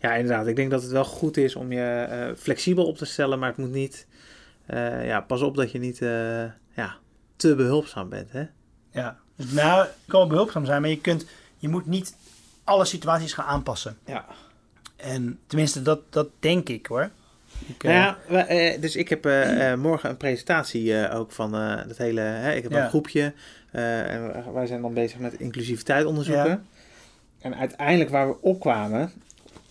[0.00, 0.46] Ja, inderdaad.
[0.46, 3.56] Ik denk dat het wel goed is om je flexibel op te stellen, maar het
[3.58, 4.06] moet niet...
[5.02, 5.98] ja, pas op dat je niet
[6.74, 6.96] ja,
[7.36, 8.44] te behulpzaam bent, hè?
[8.90, 11.26] Ja, nou, kan wel behulpzaam zijn, maar je, kunt,
[11.58, 12.14] je moet niet
[12.64, 13.98] alle situaties gaan aanpassen.
[14.06, 14.26] Ja.
[14.96, 17.10] En tenminste, dat, dat denk ik hoor.
[17.78, 21.86] Nou ja, we- eh, dus ik heb eh, eh, morgen een presentatie ook van eh
[21.86, 22.20] dat hele...
[22.20, 22.82] Hè, ik heb Ja.
[22.82, 23.32] een groepje
[23.70, 26.48] en wij- zijn dan bezig met inclusiviteit onderzoeken.
[26.50, 26.62] Ja.
[27.40, 29.12] En uiteindelijk waar we opkwamen,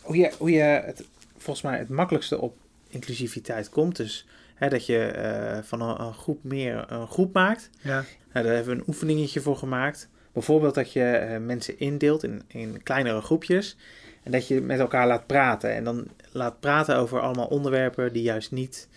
[0.01, 1.03] hoe je, hoe je het,
[1.37, 2.57] volgens mij het makkelijkste op
[2.89, 7.69] inclusiviteit komt, dus hè, dat je van een, een groep meer een groep maakt.
[7.81, 8.03] ja.
[8.33, 10.09] Nou, daar hebben we een oefeningetje voor gemaakt.
[10.33, 13.77] Bijvoorbeeld dat je mensen indeelt in, in kleinere groepjes.
[14.23, 15.73] En dat je met elkaar laat praten.
[15.75, 18.87] En dan laat praten over allemaal onderwerpen die juist niet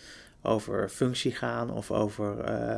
[0.43, 1.71] over functie gaan.
[1.71, 2.75] Of over eh,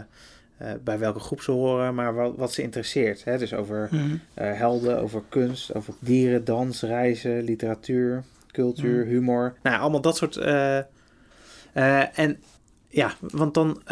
[0.57, 3.25] eh, bij welke groep ze horen, maar wat, wat ze interesseert.
[3.25, 3.39] Hè?
[3.39, 4.17] Dus over Mhm.
[4.35, 9.11] eh, helden, over kunst, over dieren, dans, reizen, literatuur, cultuur, Mm.
[9.11, 9.55] humor.
[9.63, 10.37] Nou, allemaal dat soort.
[12.15, 12.43] en
[12.89, 13.83] ja, want dan,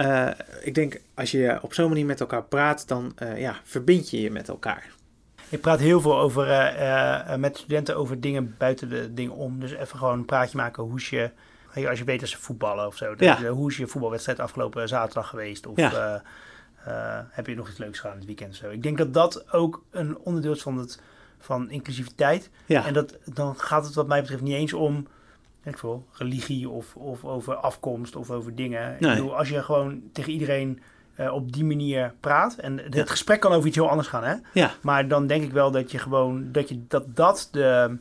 [0.63, 4.31] ik denk, als je op zo'n manier met elkaar praat, dan ja, verbind je je
[4.31, 4.91] met elkaar.
[5.53, 9.61] Ik praat heel veel over, eh, eh, met studenten over dingen buiten de dingen om.
[9.61, 10.93] Dus even gewoon een praatje maken.
[10.95, 11.31] Weet je,
[11.89, 13.15] Als je weet dat ze voetballen of zo.
[13.19, 13.43] Ja.
[13.43, 15.67] eh, Hoe is je voetbalwedstrijd afgelopen zaterdag geweest?
[15.67, 16.23] Of Ja.
[17.31, 18.71] heb je nog iets leuks gedaan dit weekend of zo?
[18.71, 21.01] Ik denk dat dat ook een onderdeel is van, het,
[21.39, 22.51] van inclusiviteit.
[22.67, 25.07] Ja, En dat, dan gaat het wat mij betreft niet eens om
[25.65, 28.93] ik veel, religie of, of over afkomst of over dingen.
[28.93, 30.81] Ik bedoel, als je gewoon tegen iedereen
[31.15, 32.55] eh, op die manier praat.
[32.57, 33.05] En het Ja.
[33.07, 34.35] gesprek kan over iets heel anders gaan, hè?
[34.53, 37.97] ja, Maar dan denk ik wel dat je gewoon dat je, dat, dat de,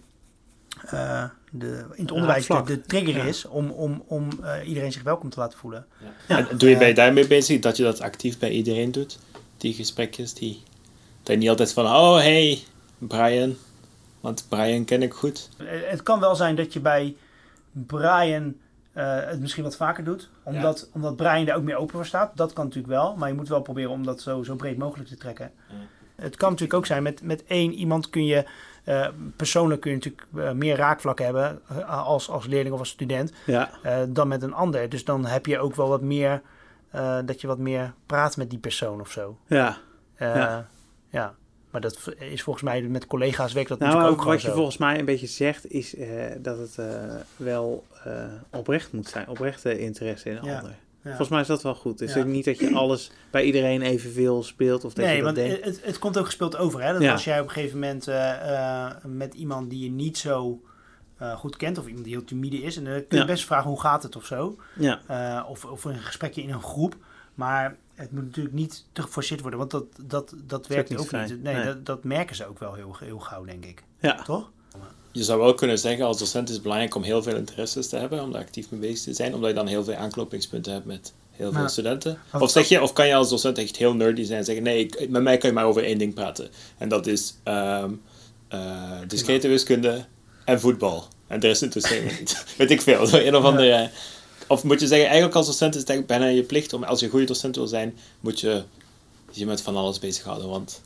[0.85, 3.23] eh, de, in het onderwijs de, de trigger Ja.
[3.23, 5.85] is om, om, om eh, iedereen zich welkom te laten voelen.
[6.27, 6.37] Ja.
[6.37, 9.19] En doe je bij daarmee bezig dat je dat actief bij iedereen doet?
[9.57, 10.63] Die gesprekjes, die...
[11.23, 12.59] Dat je niet altijd van, oh hey,
[12.97, 13.55] Brian.
[14.19, 15.49] Want Brian ken ik goed.
[15.63, 17.15] Het kan wel zijn dat je bij
[17.71, 18.55] Brian
[18.93, 20.29] het misschien wat vaker doet.
[20.43, 22.37] Omdat, omdat Brian daar ook meer open voor staat.
[22.37, 23.15] Dat kan natuurlijk wel.
[23.15, 25.51] Maar je moet wel proberen om dat zo, zo breed mogelijk te trekken.
[26.15, 28.45] Het kan natuurlijk ook zijn, met, met één iemand kun je...
[28.83, 32.89] eh, persoonlijk kun je natuurlijk eh, meer raakvlakken hebben eh, als, als leerling of als
[32.89, 34.89] student ja, eh, dan met een ander.
[34.89, 36.41] Dus dan heb je ook wel wat meer,
[36.89, 39.37] eh, dat je wat meer praat met die persoon of zo.
[39.47, 39.77] ja.
[40.15, 40.67] Eh, Ja.
[41.09, 41.33] ja.
[41.71, 44.53] Maar dat is volgens mij met collega's werkt dat Nou, natuurlijk ook wat je zo.
[44.53, 46.85] volgens mij een beetje zegt, is eh, dat het eh,
[47.35, 47.90] wel eh,
[48.51, 49.27] oprecht moet zijn.
[49.27, 50.75] Oprechte interesse in een Ja, ander.
[51.03, 51.07] Ja.
[51.09, 51.97] Volgens mij is dat wel goed.
[51.97, 52.23] Dus Ja.
[52.23, 54.83] niet dat je alles bij iedereen evenveel speelt.
[54.85, 55.65] Of dat Nee, je dat want denkt.
[55.65, 56.81] het, het komt ook gespeeld over.
[56.83, 56.93] Hè?
[56.93, 57.11] Dat Ja.
[57.11, 60.61] als jij op een gegeven moment eh, eh, met iemand die je niet zo
[61.17, 63.25] eh, goed kent, of iemand die heel timide is, en dan kun je Ja.
[63.25, 64.57] best vragen hoe gaat het of zo.
[64.75, 66.95] Ja, Eh, of, of een gesprekje in een groep.
[67.35, 71.07] Maar het moet natuurlijk niet te geforceerd worden, want dat, dat, dat werkt niet ook
[71.07, 71.29] fijn.
[71.29, 71.43] niet.
[71.43, 71.65] Nee, Nee.
[71.65, 73.83] Dat, dat merken ze ook wel heel, heel gauw, denk ik.
[73.99, 74.51] ja, Toch?
[75.11, 77.95] Je zou wel kunnen zeggen, als docent is het belangrijk om heel veel interesses te
[77.97, 80.85] hebben, om daar actief mee bezig te zijn, omdat je dan heel veel aanknopingspunten hebt
[80.85, 82.17] met heel veel Maar- studenten.
[82.39, 84.79] Of, zeg je, of kan je als docent echt heel nerdy zijn en zeggen, nee,
[84.79, 86.49] ik- met mij kan je maar over één ding praten.
[86.77, 87.91] En dat is ehm
[88.47, 90.05] eh discrete wiskunde
[90.45, 91.07] en voetbal.
[91.27, 92.45] En de rest interesseert me niet.
[92.57, 93.05] Weet ik veel.
[93.05, 93.89] Zo een of andere...
[94.47, 96.99] Of moet je zeggen, eigenlijk als docent is het eigenlijk bijna je plicht om, als
[96.99, 98.63] je een goede docent wil zijn, moet je
[99.31, 100.49] je met van alles bezighouden.
[100.49, 100.81] Want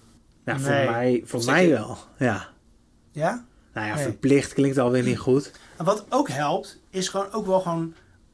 [0.45, 0.67] nou, Nee.
[0.67, 1.97] voor mij, voor mij je- wel.
[2.19, 2.49] Ja.
[3.11, 3.45] Ja?
[3.75, 4.03] Nou ja, Nee.
[4.03, 5.51] verplicht klinkt alweer niet goed.
[5.77, 7.93] En wat ook helpt, is gewoon ook wel gewoon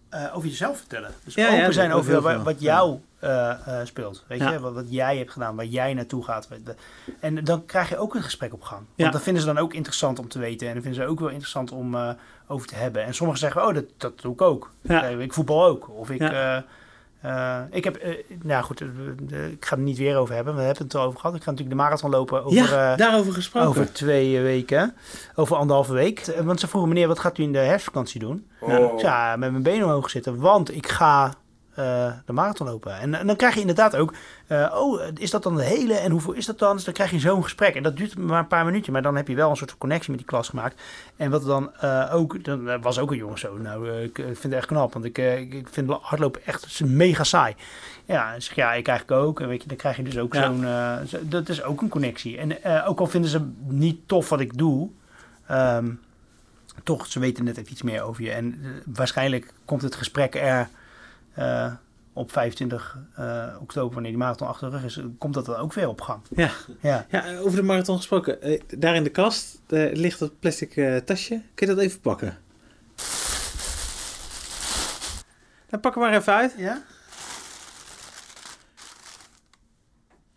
[0.09, 1.11] eh, over jezelf vertellen.
[1.23, 4.23] Dus Ja, open zijn over wat, jou eh, eh, speelt.
[4.27, 4.51] Weet Ja.
[4.51, 6.47] je, wat, wat jij hebt gedaan, waar jij naartoe gaat.
[7.19, 8.79] En dan krijg je ook een gesprek op gang.
[8.81, 9.09] Want Ja.
[9.11, 10.67] dat vinden ze dan ook interessant om te weten.
[10.67, 12.09] En dat vinden ze ook wel interessant om eh,
[12.47, 13.03] over te hebben.
[13.03, 14.71] En sommigen zeggen, oh, dat, dat doe ik ook.
[14.81, 15.03] Ja.
[15.05, 15.89] Ik voetbal ook.
[15.89, 16.31] Of ik...
[17.21, 18.87] Eh, ik heb, eh, nou goed, eh,
[19.47, 20.55] ik ga het er niet weer over hebben.
[20.55, 21.35] We hebben het er over gehad.
[21.35, 23.69] Ik ga natuurlijk de marathon lopen over, ja, daarover gesproken.
[23.69, 24.95] over twee weken.
[25.35, 26.25] Over anderhalve week.
[26.43, 28.47] Want ze vroegen meneer, wat gaat u in de herfstvakantie doen?
[28.59, 28.69] Oh.
[28.69, 31.33] Ik zei, Ja, met mijn benen omhoog zitten, want ik ga
[31.81, 32.99] eh, de marathon lopen.
[32.99, 34.13] En, en dan krijg je inderdaad ook,
[34.47, 36.75] eh, oh, is dat dan de hele en hoeveel is dat dan?
[36.75, 37.75] Dus dan krijg je zo'n gesprek.
[37.75, 39.79] En dat duurt maar een paar minuutjes, maar dan heb je wel een soort van
[39.79, 40.81] connectie met die klas gemaakt.
[41.15, 44.53] En wat dan eh, ook, dan was ook een jongen zo, nou, ik vind het
[44.53, 47.55] echt knap, want ik, ik- vind hardlopen echt mega saai.
[48.05, 49.39] Ja, zeg, ja, ik eigenlijk ook.
[49.39, 50.45] En weet je, dan krijg je dus ook Ja.
[50.45, 50.65] zo'n,
[51.07, 52.37] zo- dat is ook een connectie.
[52.37, 54.89] En ook al vinden ze niet tof wat ik doe,
[55.47, 55.89] ehm,
[56.83, 58.31] toch, ze weten net even iets meer over je.
[58.31, 60.69] En waarschijnlijk komt het gesprek er
[61.33, 61.73] eh,
[62.13, 65.73] op 25 eh, oktober, wanneer die marathon achter de rug is, komt dat dan ook
[65.73, 66.21] weer op gang.
[66.35, 66.51] Ja.
[66.81, 67.05] Ja.
[67.09, 68.41] Ja, over de marathon gesproken.
[68.41, 71.41] Eh, daar in de kast ligt dat plastic tasje.
[71.53, 72.37] Kun je dat even pakken?
[75.69, 76.53] Dan pak hem maar even uit.
[76.57, 76.81] ja?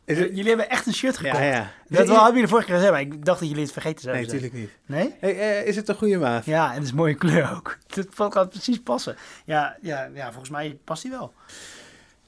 [0.05, 1.39] Is het- Jullie hebben echt een shirt gekocht.
[1.39, 1.71] Ja, ja.
[1.89, 4.25] Dat wel, hebben jullie vorige keer gezegd, maar ik dacht dat jullie het vergeten Nee,
[4.25, 4.53] zouden zijn.
[4.53, 4.99] natuurlijk niet.
[5.21, 5.33] Nee?
[5.35, 6.45] Hey, eh, is het een goede maat?
[6.45, 7.79] Ja, en het is een mooie kleur ook.
[7.95, 9.17] Het gaat precies passen.
[9.45, 11.33] Ja, ja, ja, volgens mij past die wel.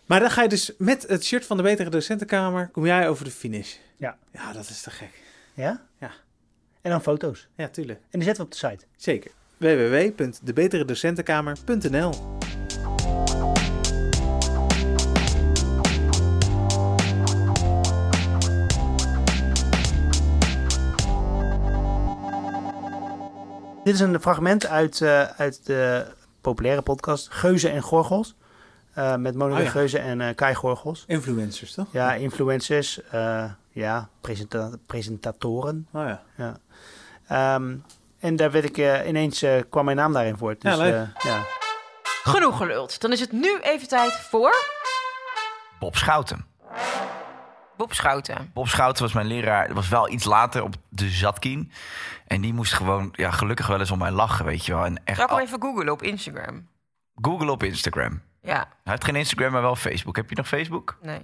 [0.06, 3.24] Maar dan ga je dus met het shirt van de Betere Docentenkamer, kom jij over
[3.24, 3.74] de finish.
[3.96, 4.16] Ja.
[4.32, 5.10] Ja, dat is te gek.
[5.54, 5.82] Ja?
[6.00, 6.10] Ja.
[6.82, 7.48] En dan foto's.
[7.56, 7.98] Ja, tuurlijk.
[8.10, 8.84] En die zetten we op de site.
[8.96, 9.30] Zeker.
[9.56, 12.36] www.debeteredocentenkamer.nl
[23.86, 26.06] Dit is een fragment uit, eh, uit de
[26.40, 28.34] populaire podcast Geuzen en Gorgels.
[28.94, 29.70] Eh, met Monika Oh ja.
[29.70, 31.04] Geuze en eh, Kai Gorgels.
[31.06, 31.86] Influencers, toch?
[31.92, 33.00] Ja, influencers.
[33.10, 35.88] eh, ja, presenta- presentatoren.
[35.92, 36.22] Oh ja.
[36.36, 36.56] Ja.
[37.28, 37.76] Ehm,
[38.18, 40.54] en daar werd ik ineens, kwam mijn naam daarin voor.
[40.58, 40.94] Dus, Ja, leuk.
[40.94, 41.44] eh, ja.
[42.22, 43.00] Genoeg geluld.
[43.00, 44.54] Dan is het nu even tijd voor
[45.78, 46.46] Bob Schouten.
[47.76, 48.50] Bob Schouten.
[48.54, 49.66] Bob Schouten was mijn leraar.
[49.66, 51.72] Dat was wel iets later op de Zatkien.
[52.26, 54.84] En die moest gewoon, ja, gelukkig wel eens om mij lachen, weet je wel.
[54.84, 56.68] En echt Zal ik hem al- even googlen op Instagram?
[57.14, 58.20] Google op Instagram.
[58.42, 60.16] Ja, Hij heeft geen Instagram, maar wel Facebook.
[60.16, 60.98] Heb je nog Facebook?
[61.02, 61.20] nee.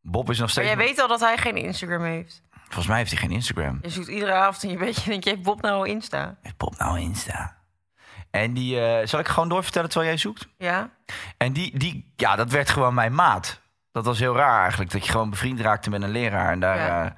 [0.00, 0.66] Bob is nog Maar steeds...
[0.66, 2.42] jij weet al dat hij geen Instagram heeft.
[2.64, 3.78] Volgens mij heeft hij geen Instagram.
[3.82, 6.36] Je zoekt iedere avond in je bedje en denk je, heeft Bob nou Insta?
[6.42, 7.56] Heeft Bob nou Insta?
[8.30, 10.48] En die, eh, zal ik gewoon doorvertellen terwijl jij zoekt?
[10.58, 10.90] Ja?
[11.36, 13.60] En die, die, ja, dat werd gewoon mijn maat.
[13.96, 16.52] Dat was heel raar eigenlijk, dat je gewoon bevriend raakte met een leraar.
[16.52, 16.86] En daar, Ja.
[16.86, 17.16] ja,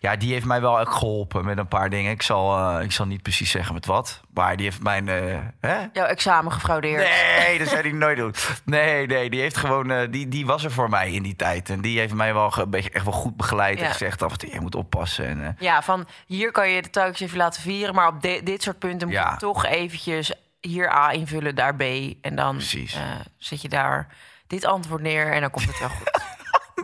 [0.00, 2.10] ja die heeft mij wel geholpen met een paar dingen.
[2.10, 5.08] Ik zal, eh, ik zal niet precies zeggen met wat, maar die heeft mijn...
[5.08, 5.76] eh, hè?
[5.92, 7.08] Jouw examen gefraudeerd.
[7.38, 8.34] Nee, dat zou hij nooit doen.
[8.64, 11.70] Nee, nee, die heeft gewoon, eh, die, die was er voor mij in die tijd.
[11.70, 13.84] En die heeft mij wel een beetje echt wel goed begeleid Ja.
[13.84, 15.26] en gezegd af en toe, je moet oppassen.
[15.26, 18.40] En, eh, Ja, van hier kan je de touwtjes even laten vieren, maar op de-
[18.44, 19.30] dit soort punten moet Ja.
[19.30, 21.82] je toch eventjes hier A invullen, daar B.
[22.22, 23.00] En dan eh,
[23.38, 24.06] zet je daar
[24.50, 26.10] dit antwoord neer en dan komt het wel goed.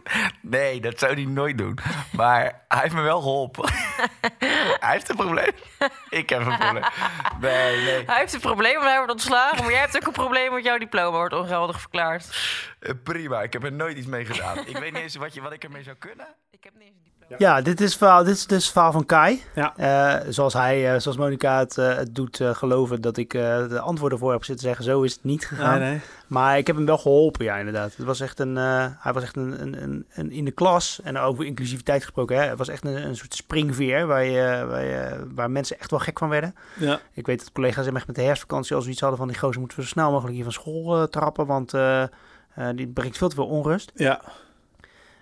[0.56, 1.78] nee, dat zou hij nooit doen.
[2.12, 3.68] Maar hij heeft me wel geholpen.
[4.82, 5.52] hij heeft een probleem.
[6.08, 6.84] Ik heb een probleem.
[7.40, 8.04] Nee, nee.
[8.06, 9.62] Hij heeft een probleem, want hij wordt ontslagen.
[9.62, 12.38] Maar jij hebt ook een probleem, want jouw diploma wordt ongeldig verklaard.
[12.80, 14.58] Eh, Prima, ik heb er nooit iets mee gedaan.
[14.66, 16.26] Ik weet niet eens wat, je, wat ik ermee zou kunnen.
[16.50, 17.05] Ik heb niet eens.
[17.38, 19.42] Ja, dit is, verhaal, dit is dus het verhaal van Kai.
[19.54, 19.76] Ja.
[19.76, 24.18] Eh, zoals hij, eh, zoals Monica het, eh, het doet geloven dat ik de antwoorden
[24.18, 24.84] voor heb zitten zeggen.
[24.84, 25.78] Zo is het niet gegaan.
[25.80, 26.00] Nee, nee.
[26.26, 27.96] Maar ik heb hem wel geholpen, ja, inderdaad.
[27.96, 31.18] Het was echt een, hij was echt een, een, een, een- in de klas, en
[31.18, 35.26] over inclusiviteit gesproken, hè, het was echt een, een soort springveer waar, je, waar, je,
[35.34, 36.54] waar mensen echt wel gek van werden.
[36.78, 37.00] Ja.
[37.12, 39.58] Ik weet dat collega's hem echt met de herfstvakantie al zoiets hadden van die gozer
[39.60, 41.70] moeten we zo snel mogelijk hier van school trappen, want
[42.74, 43.92] die brengt veel te veel onrust.
[43.94, 44.20] Ja.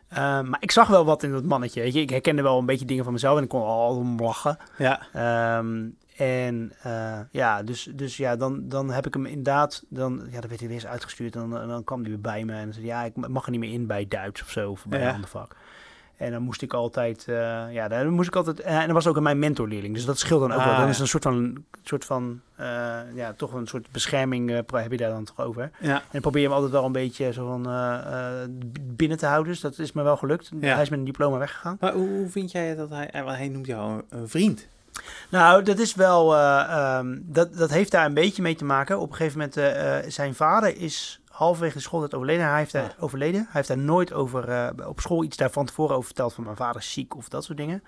[0.08, 2.00] Eh, maar ik zag wel wat in dat mannetje, weet je.
[2.00, 4.56] Ik herkende wel een beetje dingen van mezelf en ik kon al om lachen.
[4.78, 5.00] Ja.
[5.12, 10.40] Ehm, en eh, ja, dus, dus ja, dan, dan heb ik hem inderdaad, dan, ja,
[10.40, 12.72] dan werd hij weer eens uitgestuurd en dan, dan kwam hij weer bij me en
[12.74, 15.08] zei ja, ik mag er niet meer in bij Duits of zo, of bij Ja.
[15.08, 15.56] een ander vak.
[16.16, 19.20] En dan moest ik altijd, eh, ja, dan moest ik altijd, en dat was ook
[19.20, 20.74] mijn mentorleerling, dus dat scheelt dan ook Ah, wel.
[20.74, 20.90] Dan ja.
[20.90, 22.66] is een soort van, soort van, eh,
[23.14, 25.70] ja, toch een soort bescherming eh, heb je daar dan toch over.
[25.80, 26.02] Ja.
[26.10, 27.94] En probeer hem altijd wel een beetje zo van eh,
[28.42, 28.48] eh,
[28.82, 30.50] binnen te houden, dus dat is me wel gelukt.
[30.60, 30.72] Ja.
[30.72, 31.76] Hij is met een diploma weggegaan.
[31.80, 33.10] Maar hoe, hoe vind jij dat hij...
[33.10, 34.66] eh, want Hij noemt jou een, vriend.
[35.30, 36.34] Nou, dat is wel.
[36.36, 38.98] eh, ehm, dat, dat heeft daar een beetje mee te maken.
[38.98, 42.48] Op een gegeven moment, eh, eh, zijn vader is halverwege de schooltijd overleden.
[42.48, 42.94] Hij heeft daar Ja.
[42.98, 43.40] overleden.
[43.40, 46.44] Hij heeft daar nooit over eh, op school iets daar van tevoren over verteld van
[46.44, 47.82] mijn vader is ziek of dat soort dingen.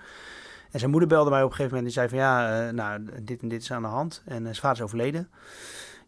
[0.71, 3.05] En zijn moeder belde mij op een gegeven moment en zei van ja, eh, nou,
[3.23, 4.21] dit en dit is aan de hand.
[4.25, 5.29] En eh, zijn vader is overleden.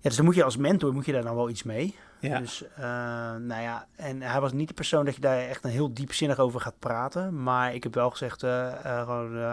[0.01, 1.95] Ja, dus dan moet je als mentor moet je daar dan wel iets mee.
[2.19, 2.39] Ja.
[2.39, 5.93] Dus, nou ja, en hij was niet de persoon dat je daar echt een heel
[5.93, 7.43] diepzinnig over gaat praten.
[7.43, 8.67] Maar ik heb wel gezegd, eh,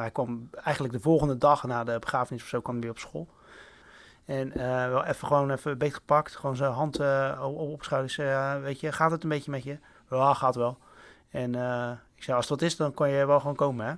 [0.01, 2.99] hij kwam eigenlijk de volgende dag na de begrafenis of zo, kwam hij weer op
[2.99, 3.29] school.
[4.27, 7.85] En eh, wel even gewoon even beet gepakt, gewoon zijn hand eh, op, op
[8.62, 9.79] weet je, gaat het een beetje met je?
[10.11, 10.79] Ja, gaat wel.
[11.31, 13.95] En eh, ik zei, als dat is, dan kan je wel gewoon komen, hè?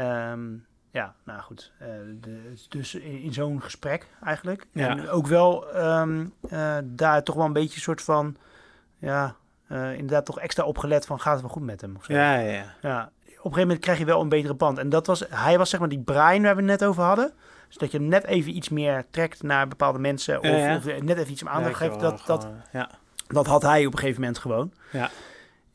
[0.00, 0.50] Ehm,
[0.90, 1.72] ja, nou goed.
[2.20, 4.66] de, dus in, in zo'n gesprek eigenlijk.
[4.72, 4.88] Ja.
[4.88, 8.36] En ook wel ehm, eh, daar toch wel een beetje een soort van...
[8.98, 9.36] Ja,
[9.68, 12.12] inderdaad toch extra opgelet van gaat het wel goed met hem of zo.
[12.12, 12.74] Ja, ja, ja.
[12.82, 14.78] Ja, op een gegeven moment krijg je wel een betere band.
[14.78, 17.32] En dat was, hij was zeg maar die Brian waar we het net over hadden.
[17.72, 20.38] Dus dat je hem net even iets meer trekt naar bepaalde mensen.
[20.38, 22.00] Of, Ja, of net even iets aandacht geeft.
[22.00, 22.90] Dat, dat, gewoon, Ja.
[23.26, 24.72] dat had hij op een gegeven moment gewoon.
[24.90, 25.10] Ja.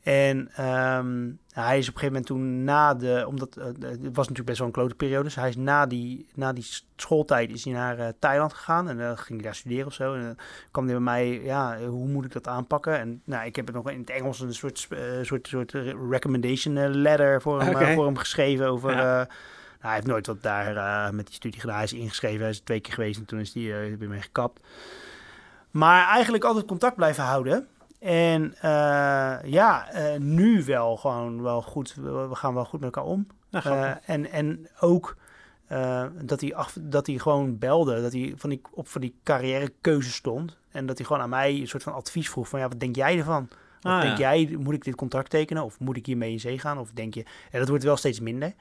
[0.02, 3.24] En ehm, hij is op een gegeven moment toen na de...
[3.26, 5.24] Omdat eh, het was natuurlijk best wel een klote periode.
[5.24, 8.88] Dus hij is na die, na die schooltijd is hij naar eh, Thailand gegaan.
[8.88, 10.14] En dan ging hij daar studeren of zo.
[10.14, 10.36] En dan
[10.70, 11.40] kwam hij bij mij...
[11.42, 12.98] Ja, hoe moet ik dat aanpakken?
[12.98, 15.72] En nou, ik heb het nog in het Engels een soort, eh, soort, soort
[16.10, 18.90] recommendation eh, letter voor hem, eh, voor hem geschreven over...
[18.90, 19.28] Ja.
[19.88, 21.74] Hij heeft nooit wat daar eh, met die studie gedaan.
[21.74, 24.20] Hij is ingeschreven, hij is twee keer geweest en toen is hij eh, weer mee
[24.20, 24.60] gekapt.
[25.70, 27.66] Maar eigenlijk altijd contact blijven houden.
[27.98, 31.94] En eh, ja, nu wel gewoon wel goed.
[31.94, 33.26] We gaan wel goed met elkaar om.
[33.50, 35.16] Nou, en, en ook
[36.22, 38.02] dat, hij af, dat hij gewoon belde.
[38.02, 40.56] Dat hij van die, op van die carrièrekeuze stond.
[40.70, 42.48] En dat hij gewoon aan mij een soort van advies vroeg.
[42.48, 43.48] Van ja, wat denk jij ervan?
[43.80, 44.34] Wat Ah, denk ja.
[44.34, 45.64] jij, moet ik dit contract tekenen?
[45.64, 46.78] Of moet ik hiermee in zee gaan?
[46.78, 47.24] Of denk je...
[47.50, 48.54] En dat wordt wel steeds minder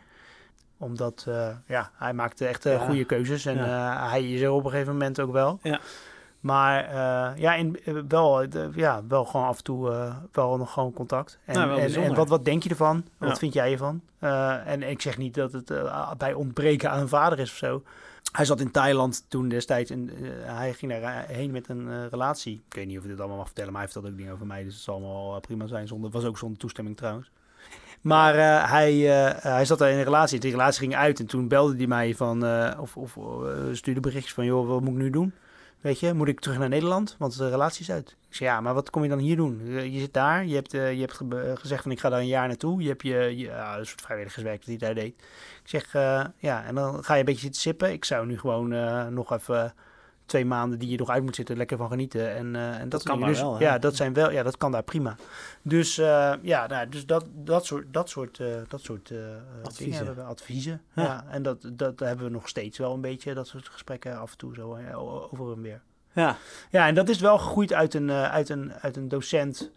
[0.78, 2.86] omdat eh, ja, hij maakte echt eh, Ja.
[2.86, 3.46] goede keuzes.
[3.46, 5.60] En eh, hij is er op een gegeven moment ook wel.
[5.62, 5.80] Ja.
[6.40, 6.98] Maar
[7.40, 8.44] ja, in, wel,
[8.76, 11.40] ja, wel gewoon af en toe wel nog gewoon contact.
[11.46, 13.06] En, Nou, en, wat, wat denk je ervan?
[13.18, 14.02] Wat vind jij ervan?
[14.66, 15.72] En ik zeg niet dat het
[16.18, 17.84] bij ontbreken aan een vader is of zo.
[18.32, 20.10] Hij zat in Thailand toen destijds en
[20.44, 22.63] hij ging daarheen met een relatie.
[22.68, 24.46] Ik weet niet of ik dit allemaal mag vertellen, maar hij vertelt ook dingen over
[24.48, 24.63] mij.
[24.63, 25.88] Dus het zal allemaal prima zijn.
[25.88, 27.32] Zonder, was ook zonder toestemming trouwens.
[28.08, 30.39] Maar eh, hij, eh, hij zat daar in een relatie.
[30.39, 33.18] Die relatie ging uit en toen belde hij mij van, eh, of, of
[33.72, 35.34] stuurde berichtjes van, joh, wat moet ik nu doen?
[35.82, 37.16] Weet je, moet ik terug naar Nederland?
[37.20, 38.16] Want de relatie is uit.
[38.30, 39.62] Ik zei, ja, maar wat kom je dan hier doen?
[39.91, 42.47] Je zit daar, je hebt, je hebt ge- gezegd van ik ga daar een jaar
[42.47, 42.82] naartoe.
[42.82, 45.14] Je hebt je, je een soort vrijwilligerswerk dat hij daar deed.
[45.64, 45.91] Ik zeg,
[46.38, 47.91] ja, en dan ga je een beetje zitten sippen.
[47.91, 48.68] Ik zou nu gewoon
[49.14, 49.74] nog even
[50.28, 52.36] twee maanden die je nog uit moet zitten, lekker van genieten.
[52.36, 53.63] En, eh, en dat, kan daar dus, wel, hè?
[53.63, 55.15] Ja, dat zijn wel, ja, dat kan daar prima.
[55.61, 59.11] Dus uh, ja, nou, dus dat, dat soort, dat soort, uh, dat soort
[59.63, 59.84] Adviezen.
[59.84, 60.82] dingen hebben we, adviezen.
[60.93, 61.03] Ja.
[61.03, 61.25] Ja.
[61.30, 64.38] en dat, dat hebben we nog steeds wel een beetje, dat soort gesprekken af en
[64.38, 64.78] toe zo
[65.32, 65.82] over en weer.
[66.13, 66.38] Ja,
[66.71, 69.71] Ja, en dat is wel gegroeid uit een, uit een, uit een docent,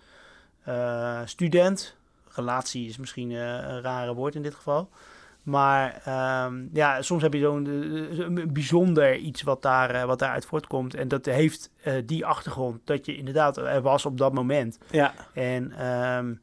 [1.24, 1.96] student.
[2.28, 4.88] Relatie is misschien een rare woord in dit geval.
[5.50, 6.02] Maar
[6.46, 10.94] um, ja, soms heb je zo'n uh, bijzonder iets wat, daar, uh, wat daaruit voortkomt.
[10.94, 14.78] En dat heeft uh, die achtergrond dat je inderdaad er was op dat moment.
[14.90, 15.14] ja.
[15.34, 16.40] En um,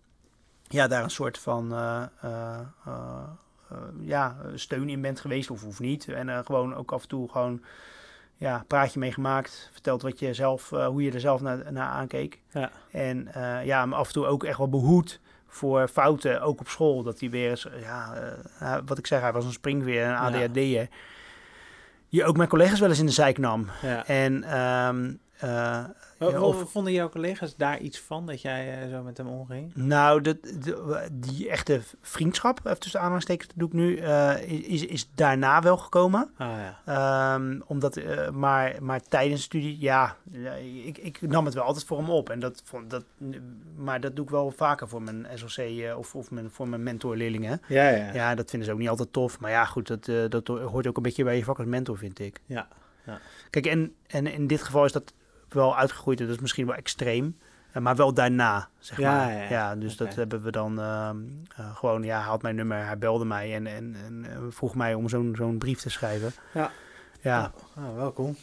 [0.67, 1.73] ja, daar een soort van
[3.99, 6.07] ja, steun in bent geweest of, of niet.
[6.07, 7.61] En gewoon ook af en toe gewoon
[8.35, 9.69] ja, praatje mee gemaakt.
[9.71, 12.41] Verteld wat je zelf, hoe je er zelf naar, naar aankeek.
[12.49, 12.71] Ja.
[12.91, 13.27] En
[13.63, 17.03] ja, maar af en toe ook echt wel behoed voor fouten, ook op school.
[17.03, 18.13] Dat hij weer eens, ja,
[18.61, 20.87] uh, wat ik zeg, hij was een springweer, een ADHD'er.
[22.09, 23.69] Die ook mijn collega's wel eens in de zijk nam.
[23.81, 24.05] Ja.
[24.05, 25.83] En um, uh,
[26.19, 29.71] ja, of, vonden jouw collega's daar iets van dat jij uh, zo met hem omging?
[29.75, 30.39] Nou, de,
[31.11, 36.29] die echte vriendschap, even tussen aanhalingstekens doe ik nu, uh, is, is daarna wel gekomen.
[36.37, 36.47] Ah,
[36.85, 37.35] ja.
[37.35, 37.99] um, omdat,
[38.33, 40.15] maar, maar tijdens de studie, ja,
[40.85, 42.29] ik, ik nam het wel altijd voor hem op.
[42.29, 43.03] En dat, dat,
[43.75, 47.61] maar dat doe ik wel vaker voor mijn SLC of, of mijn, voor mijn mentorleerlingen.
[47.67, 48.13] Ja, ja.
[48.13, 49.39] ja, dat vinden ze ook niet altijd tof.
[49.39, 52.19] Maar ja, goed, dat, dat hoort ook een beetje bij je vak als mentor, vind
[52.19, 52.41] ik.
[52.45, 52.67] Ja.
[53.05, 53.19] ja.
[53.49, 55.13] Kijk, en, en in dit geval is dat
[55.49, 56.17] wel uitgegroeid.
[56.17, 57.37] Dat is misschien wel extreem.
[57.79, 59.31] Maar wel daarna, zeg ja, maar.
[59.31, 59.49] Ja, ja.
[59.49, 60.07] ja dus okay.
[60.07, 61.09] dat hebben we dan uh,
[61.59, 62.03] uh, gewoon...
[62.03, 65.57] Ja, had mijn nummer, hij belde mij en, en, en vroeg mij om zo'n zo'n
[65.57, 66.31] brief te schrijven.
[66.53, 66.71] Ja.
[67.21, 67.51] Ja.
[67.77, 68.37] Oh, welkom.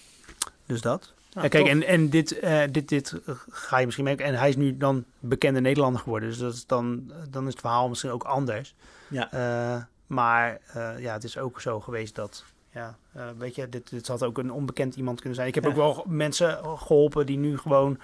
[0.67, 1.13] Dus dat.
[1.33, 4.27] Nou, kijk, en, en dit, uh, dit, dit ga je misschien merken.
[4.27, 6.29] En hij is nu dan bekende Nederlander geworden.
[6.29, 8.75] Dus dat is dan, dan is het verhaal misschien ook anders.
[9.09, 9.89] Ja.
[10.07, 10.61] Maar
[10.99, 12.45] ja, het is ook zo geweest dat
[12.75, 15.49] ja, uh, weet je, dit, dit had ook een onbekend iemand kunnen zijn.
[15.49, 15.71] Ik heb Ja.
[15.71, 17.99] ook wel mensen geholpen die nu gewoon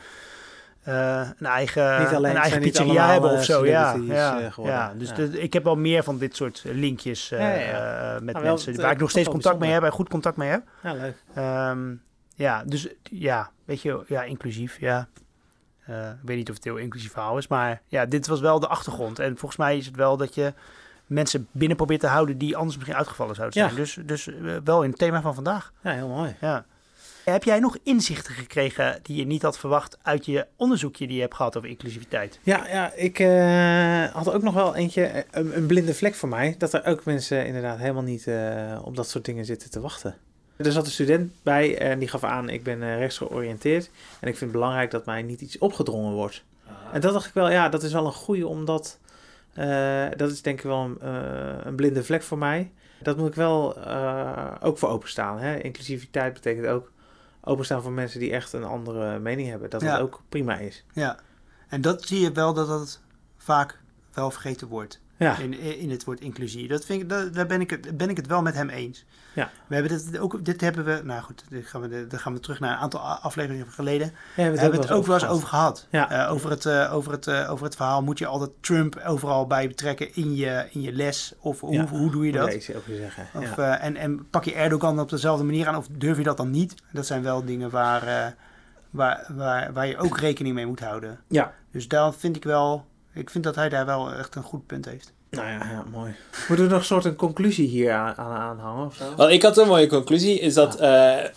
[0.88, 3.66] uh, een eigen, Niet alleen- een eigen pizzeria hebben eh, of zo.
[3.66, 4.94] Ja, ja, eh, ja.
[4.96, 5.16] Dus Ja.
[5.32, 8.94] ik heb wel meer van dit soort linkjes uh, Ja, met Nou, mensen waar ik
[8.94, 10.62] eh, nog steeds contact mee heb en goed contact mee heb.
[10.82, 11.16] Ja, leuk.
[11.72, 12.02] Um,
[12.34, 15.08] ja, dus ja, weet je, ja, inclusief, ja.
[15.86, 18.66] Ik weet niet of het heel inclusief verhaal is, maar ja, dit was wel de
[18.68, 19.18] achtergrond.
[19.18, 20.52] En volgens mij is het wel dat je
[21.10, 23.70] mensen binnen probeert te houden die anders misschien uitgevallen zouden zijn.
[23.70, 23.76] Ja.
[23.76, 25.72] Dus, dus uh, wel in het thema van vandaag.
[25.82, 26.36] Ja, heel mooi.
[26.40, 26.64] Ja.
[27.24, 31.22] Heb jij nog inzichten gekregen die je niet had verwacht uit je onderzoekje die je
[31.22, 32.38] hebt gehad over inclusiviteit?
[32.42, 36.54] Ja, ja ik uh, had ook nog wel eentje, een, een, blinde vlek voor mij.
[36.58, 40.16] Dat er ook mensen inderdaad helemaal niet uh, op dat soort dingen zitten te wachten.
[40.56, 43.90] Er zat een student bij en die gaf aan, ik ben rechts georiënteerd.
[44.20, 46.44] En ik vind het belangrijk dat mij niet iets opgedrongen wordt.
[46.66, 46.72] Ah.
[46.92, 48.98] En dat dacht ik wel, ja, dat is wel een goede, omdat...
[49.58, 52.72] Uh, dat is denk ik wel een, uh, een, blinde vlek voor mij.
[53.02, 55.38] Dat moet ik wel uh, ook voor openstaan.
[55.38, 55.58] Hè?
[55.58, 56.92] Inclusiviteit betekent ook
[57.40, 59.70] openstaan voor mensen die echt een andere mening hebben.
[59.70, 59.92] Dat Ja.
[59.92, 60.84] het ook prima is.
[60.92, 61.18] Ja,
[61.68, 63.00] en dat zie je wel dat dat
[63.36, 63.78] vaak
[64.12, 65.00] wel vergeten wordt.
[65.26, 66.68] Ja, In, in het woord inclusie.
[66.68, 69.04] Dat vind ik, dat, daar ben ik, het, ben ik het wel met hem eens.
[69.34, 69.50] Ja.
[69.66, 72.40] We hebben dit ook, dit hebben we, nou goed, dit gaan we, dan gaan we
[72.40, 74.12] terug naar een aantal afleveringen geleden.
[74.36, 75.86] ja we hebben het ook wel eens over gehad.
[75.90, 76.26] Ja.
[76.26, 79.46] Uh, over, het, uh, over, het, uh, over het verhaal, moet je altijd Trump overal
[79.46, 81.34] bij betrekken in je, in je les?
[81.38, 82.74] Of hoe, hoe doe je dat?
[82.76, 83.26] Ook weer zeggen.
[83.34, 86.50] Of, en, en pak je Erdogan op dezelfde manier aan of durf je dat dan
[86.50, 86.74] niet?
[86.92, 88.34] Dat zijn wel dingen waar,
[88.90, 91.20] waar, waar, waar je ook rekening mee moet houden.
[91.28, 91.52] ja.
[91.72, 94.84] Dus daar vind ik wel, ik vind dat hij daar wel echt een goed punt
[94.84, 95.12] heeft.
[95.30, 96.14] Nou ja, ja, mooi.
[96.48, 99.04] Moeten we nog een soort een conclusie hier aan, aan aanhangen of zo?
[99.16, 100.80] Wel, ik had een mooie conclusie, is dat uh,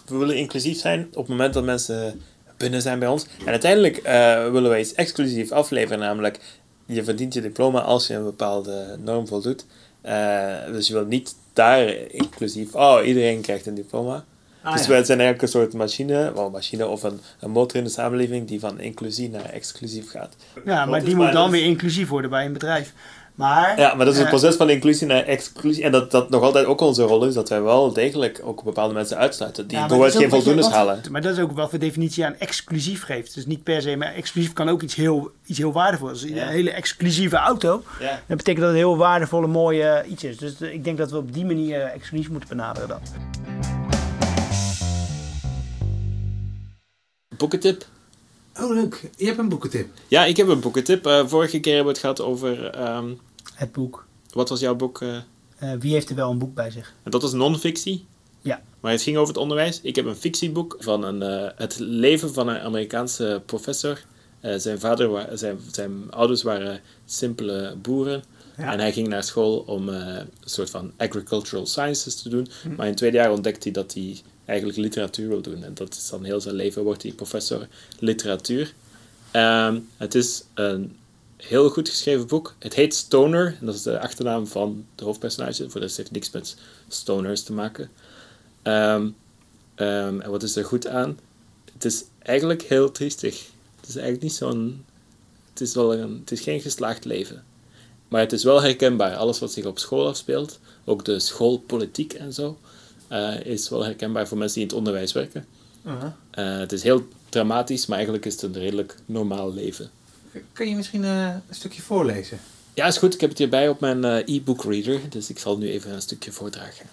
[0.06, 2.22] we willen inclusief zijn op het moment dat mensen
[2.58, 3.26] binnen zijn bij ons.
[3.40, 6.40] En uiteindelijk uh, willen wij iets exclusief afleveren, namelijk
[6.86, 9.66] je verdient je diploma als je een bepaalde norm voldoet.
[10.06, 14.26] Uh, dus je wilt niet daar inclusief, oh iedereen krijgt een diploma.
[14.64, 17.84] Ah, dus wij zijn eigenlijk een soort machine, wel machine of een, een motor in
[17.84, 20.36] de samenleving die van inclusie naar exclusief gaat.
[20.66, 22.94] Ja, maar die moet dan weer inclusief worden bij een bedrijf.
[23.36, 25.84] Maar, Ja, maar dat is het eh, proces van inclusie naar exclusie.
[25.84, 28.94] En dat dat nog altijd ook onze rol is, dat wij wel degelijk ook bepaalde
[28.94, 29.68] mensen uitsluiten.
[29.68, 31.02] Die ja, bijvoorbeeld geen voldoendes halen.
[31.12, 33.34] Maar dat is ook wel de definitie aan exclusief geeft.
[33.36, 36.24] Dus niet per se, maar exclusief kan ook iets heel, iets heel waardevols.
[36.24, 36.42] Ja.
[36.42, 38.22] Een hele exclusieve auto, Ja.
[38.28, 40.38] dat betekent dat het een heel waardevolle, mooie iets is.
[40.38, 43.83] Dus ik denk dat we op die manier exclusief moeten benaderen dan.
[47.48, 47.86] Boekentip.
[48.60, 49.10] Oh, leuk.
[49.18, 49.88] Je hebt een boekentip.
[50.08, 51.06] Ja, ik heb een boekentip.
[51.06, 52.70] Eh, vorige keer hebben we het gehad over...
[52.70, 53.14] ehm,
[53.54, 54.06] Het boek.
[54.30, 55.02] wat was jouw boek?
[55.02, 55.16] eh?
[55.58, 56.94] Eh, wie heeft er wel een boek bij zich?
[57.04, 58.06] En dat was non-fictie.
[58.42, 58.62] Ja.
[58.80, 59.80] Maar het ging over het onderwijs.
[59.82, 64.02] Ik heb een fictieboek van een, eh, het leven van een Amerikaanse professor.
[64.40, 68.24] Eh, zijn, vader wa- zijn, zijn ouders waren simpele boeren.
[68.58, 68.72] Ja.
[68.72, 72.48] En hij ging naar school om eh, een soort van agricultural sciences te doen.
[72.62, 72.70] Hm.
[72.70, 75.64] Maar in het tweede jaar ontdekte hij dat hij eigenlijk literatuur wil doen.
[75.64, 77.68] En dat is dan heel zijn leven, wordt hij professor
[78.00, 78.74] literatuur.
[79.32, 80.96] Ehm, het is een
[81.38, 82.56] heel goed geschreven boek.
[82.60, 85.70] Het heet Stoner, en dat is de achternaam van de hoofdpersonage.
[85.70, 86.56] Voor de heeft niks met
[86.88, 87.90] stoners te maken.
[88.62, 89.10] Ehm,
[89.76, 91.20] ehm, en wat is er goed aan?
[91.74, 93.46] Het is eigenlijk heel triestig.
[93.80, 94.86] Het is eigenlijk niet zo'n...
[95.50, 97.44] Het is, wel een, het is geen geslaagd leven.
[98.14, 99.16] Maar het is wel herkenbaar.
[99.16, 102.58] Alles wat zich op school afspeelt, ook de schoolpolitiek en zo,
[103.08, 105.46] eh, is wel herkenbaar voor mensen die in het onderwijs werken.
[106.32, 109.90] Eh, het is heel dramatisch, maar eigenlijk is het een redelijk normaal leven.
[110.54, 112.40] Kun je misschien eh, een stukje voorlezen?
[112.74, 113.14] Ja, is goed.
[113.14, 116.02] Ik heb het hierbij op mijn eh, e-book reader, dus ik zal nu even een
[116.02, 116.86] stukje voordragen.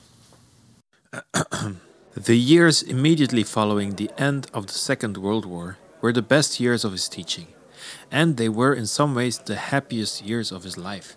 [2.22, 6.84] The years immediately following the end of the Second World War were the best years
[6.84, 7.46] of his teaching,
[8.10, 11.16] and they were in some ways the happiest years of his life.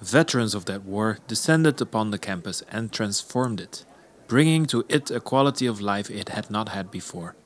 [0.00, 3.84] Veterans of that war descended upon the campus and transformed it,
[4.26, 7.36] bringing to it a quality of life it had not had before,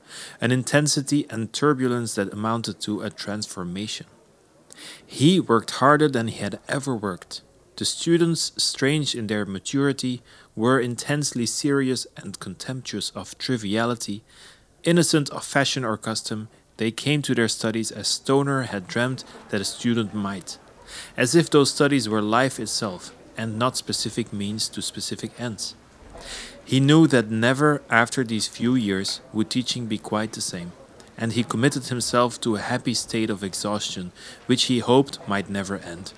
[0.41, 4.07] an intensity and turbulence that amounted to a transformation.
[5.05, 7.41] He worked harder than he had ever worked.
[7.75, 10.21] The students, strange in their maturity,
[10.55, 14.23] were intensely serious and contemptuous of triviality.
[14.83, 16.49] Innocent of fashion or custom,
[16.79, 20.57] they came to their studies as Stoner had dreamt that a student might,
[21.17, 25.75] as if those studies were life itself and not specific means to specific ends.
[26.63, 30.71] He knew that never after these few years would teaching be quite the same,
[31.17, 34.13] and he committed himself to a happy state of exhaustion
[34.45, 36.13] which he hoped might never end.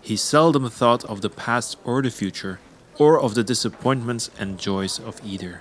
[0.00, 2.60] He seldom thought of the past or the future,
[2.96, 5.60] or of the disappointments and joys of either.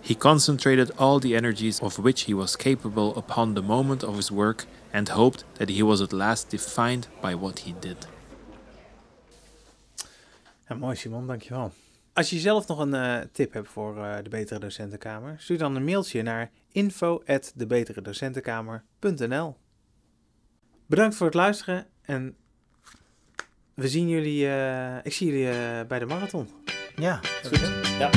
[0.00, 4.30] He concentrated all the energies of which he was capable upon the moment of his
[4.30, 7.96] work and hoped that he was at last defined by what he did.
[10.68, 11.72] Ja, mooi Simon, dankjewel.
[12.12, 15.76] Als je zelf nog een eh, tip hebt voor eh, de Betere Docentenkamer, stuur dan
[15.76, 19.56] een mailtje naar info.debeteredocentenkamer.nl
[20.86, 22.36] Bedankt voor het luisteren en
[23.74, 26.48] we zien jullie, eh, ik zie jullie bij de marathon.
[26.96, 27.20] Ja,
[27.98, 28.10] Ja.